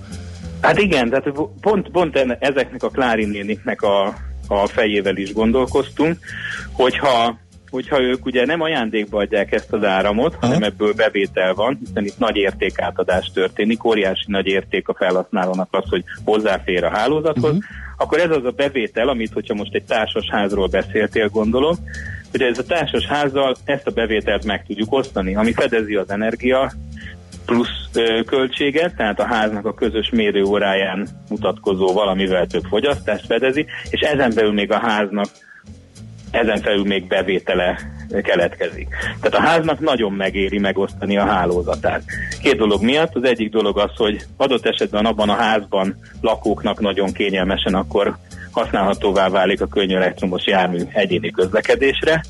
[0.65, 4.13] Hát igen, tehát pont, pont ezeknek a Klárin a,
[4.47, 6.17] a fejével is gondolkoztunk,
[6.71, 7.43] hogyha
[7.75, 10.45] hogyha ők ugye nem ajándékba adják ezt az áramot, Aha.
[10.45, 15.83] hanem ebből bevétel van, hiszen itt nagy értékátadás történik, óriási nagy érték a felhasználónak az,
[15.89, 17.63] hogy hozzáfér a hálózathoz, uh-huh.
[17.97, 21.75] akkor ez az a bevétel, amit, hogyha most egy társas házról beszéltél, gondolom,
[22.31, 26.71] hogy ez a társas házzal ezt a bevételt meg tudjuk osztani, ami fedezi az energia
[27.45, 27.89] plusz
[28.25, 34.53] költséget, tehát a háznak a közös mérőóráján mutatkozó valamivel több fogyasztást fedezi, és ezen belül
[34.53, 35.27] még a háznak
[36.31, 37.79] ezen felül még bevétele
[38.21, 38.87] keletkezik.
[39.21, 42.03] Tehát a háznak nagyon megéri megosztani a hálózatát.
[42.41, 43.15] Két dolog miatt.
[43.15, 48.17] Az egyik dolog az, hogy adott esetben abban a házban lakóknak nagyon kényelmesen akkor
[48.51, 52.23] használhatóvá válik a könnyű elektromos jármű egyéni közlekedésre,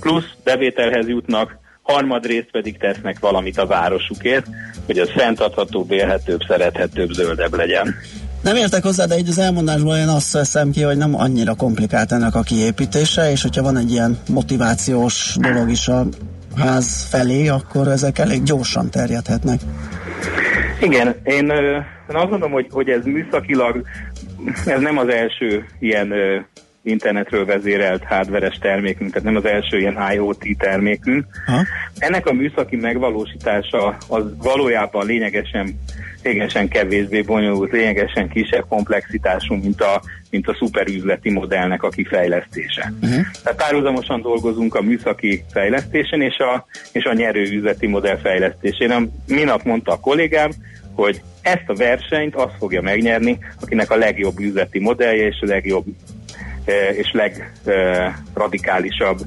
[0.00, 1.58] plusz bevételhez jutnak,
[1.92, 4.46] harmadrészt pedig tesznek valamit a városukért,
[4.86, 7.94] hogy az fenntarthatóbb, élhetőbb, szerethetőbb, zöldebb legyen.
[8.42, 12.12] Nem értek hozzá, de így az elmondásból én azt veszem ki, hogy nem annyira komplikált
[12.12, 16.06] ennek a kiépítése, és hogyha van egy ilyen motivációs dolog is a
[16.56, 19.60] ház felé, akkor ezek elég gyorsan terjedhetnek.
[20.80, 21.50] Igen, én,
[22.10, 23.82] én azt mondom, hogy, hogy ez műszakilag,
[24.66, 26.12] ez nem az első ilyen
[26.88, 31.24] internetről vezérelt hardveres termékünk, tehát nem az első ilyen IoT termékünk.
[31.46, 31.64] Ha?
[31.98, 35.80] Ennek a műszaki megvalósítása az valójában lényegesen,
[36.22, 42.92] lényegesen kevésbé bonyolult, lényegesen kisebb komplexitású, mint a, mint a szuperüzleti modellnek a kifejlesztése.
[43.02, 43.20] Uh-huh.
[43.42, 49.12] Tehát párhuzamosan dolgozunk a műszaki fejlesztésen és a, és a nyerő üzleti modell fejlesztésén.
[49.26, 50.50] Minap mondta a kollégám,
[50.94, 55.84] hogy ezt a versenyt azt fogja megnyerni, akinek a legjobb üzleti modellje és a legjobb
[56.92, 59.18] és legradikálisabb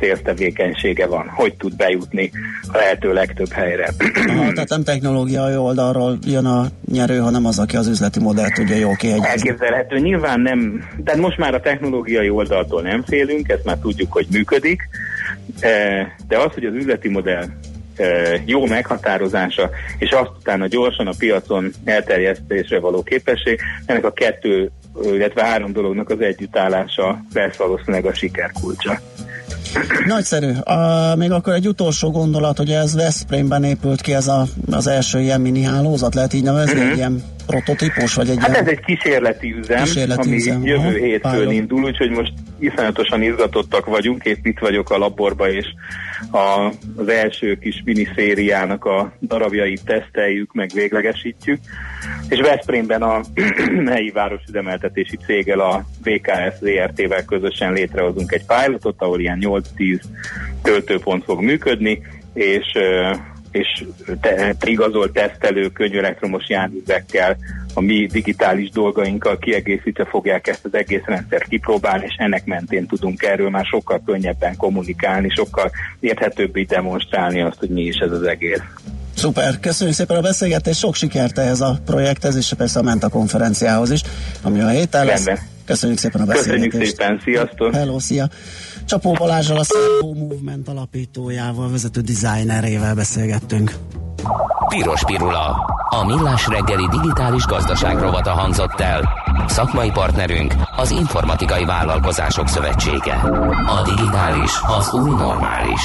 [0.00, 2.30] céltevékenysége van, hogy tud bejutni
[2.72, 3.90] a lehető legtöbb helyre.
[4.28, 8.76] Aha, tehát nem technológiai oldalról jön a nyerő, hanem az, aki az üzleti modellt tudja
[8.76, 9.28] jól kiegyezni.
[9.28, 14.26] Elképzelhető, nyilván nem, tehát most már a technológiai oldaltól nem félünk, ezt már tudjuk, hogy
[14.30, 14.88] működik,
[16.28, 17.44] de az, hogy az üzleti modell
[18.44, 24.70] jó meghatározása, és azt utána gyorsan a piacon elterjesztésre való képesség, ennek a kettő
[25.02, 29.00] illetve három dolognak az együttállása lesz valószínűleg a siker kulcsa.
[30.06, 30.52] Nagyszerű.
[30.52, 35.20] A, még akkor egy utolsó gondolat, hogy ez Veszprémben épült ki ez a, az első
[35.20, 36.90] ilyen mini hálózat, lehet így nevezni, uh-huh.
[36.90, 38.62] egy ilyen prototípus, vagy egy Hát ilyen...
[38.62, 40.66] ez egy kísérleti üzem, kísérleti ami üzem.
[40.66, 45.66] jövő Aha, hétfőn indul, úgyhogy most iszonyatosan izgatottak vagyunk, épp itt vagyok a laborba, és
[46.30, 51.58] a, az első kis miniszériának a darabjait teszteljük, meg véglegesítjük.
[52.28, 53.20] És Veszprémben a
[53.94, 60.00] helyi városüzemeltetési céggel, a VKS ZRT-vel közösen létrehozunk egy pilotot, ahol ilyen 8-10
[60.62, 62.02] töltőpont fog működni,
[62.34, 62.66] és
[63.50, 63.84] és
[64.20, 67.36] te, igazolt tesztelő könnyű elektromos járművekkel,
[67.74, 73.22] a mi digitális dolgainkkal kiegészítve fogják ezt az egész rendszert kipróbálni, és ennek mentén tudunk
[73.22, 75.70] erről már sokkal könnyebben kommunikálni, sokkal
[76.00, 78.60] érthetőbbé demonstrálni azt, hogy mi is ez az egész.
[79.16, 83.90] Szuper, köszönjük szépen a beszélgetést, sok sikert ehhez a projekthez, és persze a Menta konferenciához
[83.90, 84.00] is,
[84.42, 85.24] ami a héten lesz.
[85.24, 85.48] Rendben.
[85.64, 86.70] Köszönjük szépen a beszélgetést.
[86.70, 87.74] Köszönjük szépen, sziasztok!
[87.74, 88.28] Hello, szia!
[88.90, 93.74] Csapó Balázsral, a Servo Movement alapítójával, vezető designerével beszélgettünk.
[94.68, 95.56] Piros Pirula.
[95.90, 99.08] A millás reggeli digitális gazdaság rovata hangzott el.
[99.46, 103.14] Szakmai partnerünk az Informatikai Vállalkozások Szövetsége.
[103.66, 105.82] A digitális az új normális.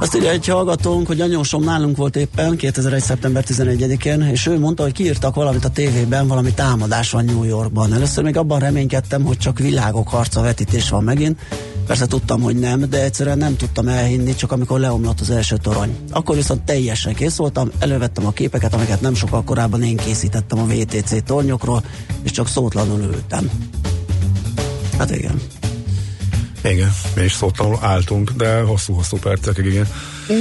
[0.00, 3.02] Azt írja egy hallgatónk, hogy anyósom nálunk volt éppen 2001.
[3.02, 7.92] szeptember 11-én, és ő mondta, hogy kiírtak valamit a tévében, valami támadás van New Yorkban.
[7.92, 11.40] Először még abban reménykedtem, hogy csak világok harca vetítés van megint.
[11.86, 15.96] Persze tudtam, hogy nem, de egyszerűen nem tudtam elhinni, csak amikor leomlott az első torony.
[16.10, 20.66] Akkor viszont teljesen kész voltam, elővettem a képeket, amiket nem sokkal korábban én készítettem a
[20.66, 21.84] VTC tornyokról,
[22.22, 23.50] és csak szótlanul ültem.
[24.98, 25.40] Hát igen.
[26.64, 29.86] Igen, mi is szótlanul álltunk, de hosszú-hosszú percekig, igen.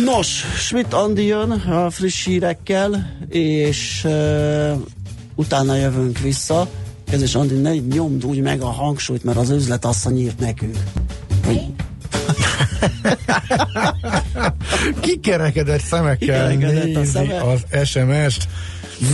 [0.05, 4.71] Nos, Schmidt Andi jön a friss hírekkel, és uh,
[5.35, 6.67] utána jövünk vissza.
[7.09, 10.77] Kezdés Andi, ne nyomd úgy meg a hangsúlyt, mert az üzletasszony írt nekünk.
[15.01, 17.41] Kikerekedett szemekkel Kikerekedett a nézi szeme.
[17.41, 18.47] az SMS-t.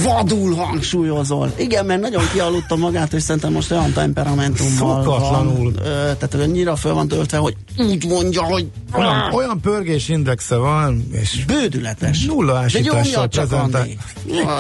[0.03, 1.53] Vadul hangsúlyozol.
[1.57, 5.71] Igen, mert nagyon kialudta magát, és szerintem most olyan temperamentummal Szokatlanul.
[5.73, 5.85] van.
[5.85, 11.45] Ö, tehát annyira föl van töltve, hogy úgy mondja, hogy Olyan, olyan pörgésindexe van, és
[11.45, 12.25] bődületes.
[12.25, 13.81] nulla De ásítással nyomja csak, prezentál.
[13.81, 13.97] Andi.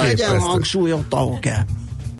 [0.01, 1.63] Legyen hangsúlyot, ahol kell.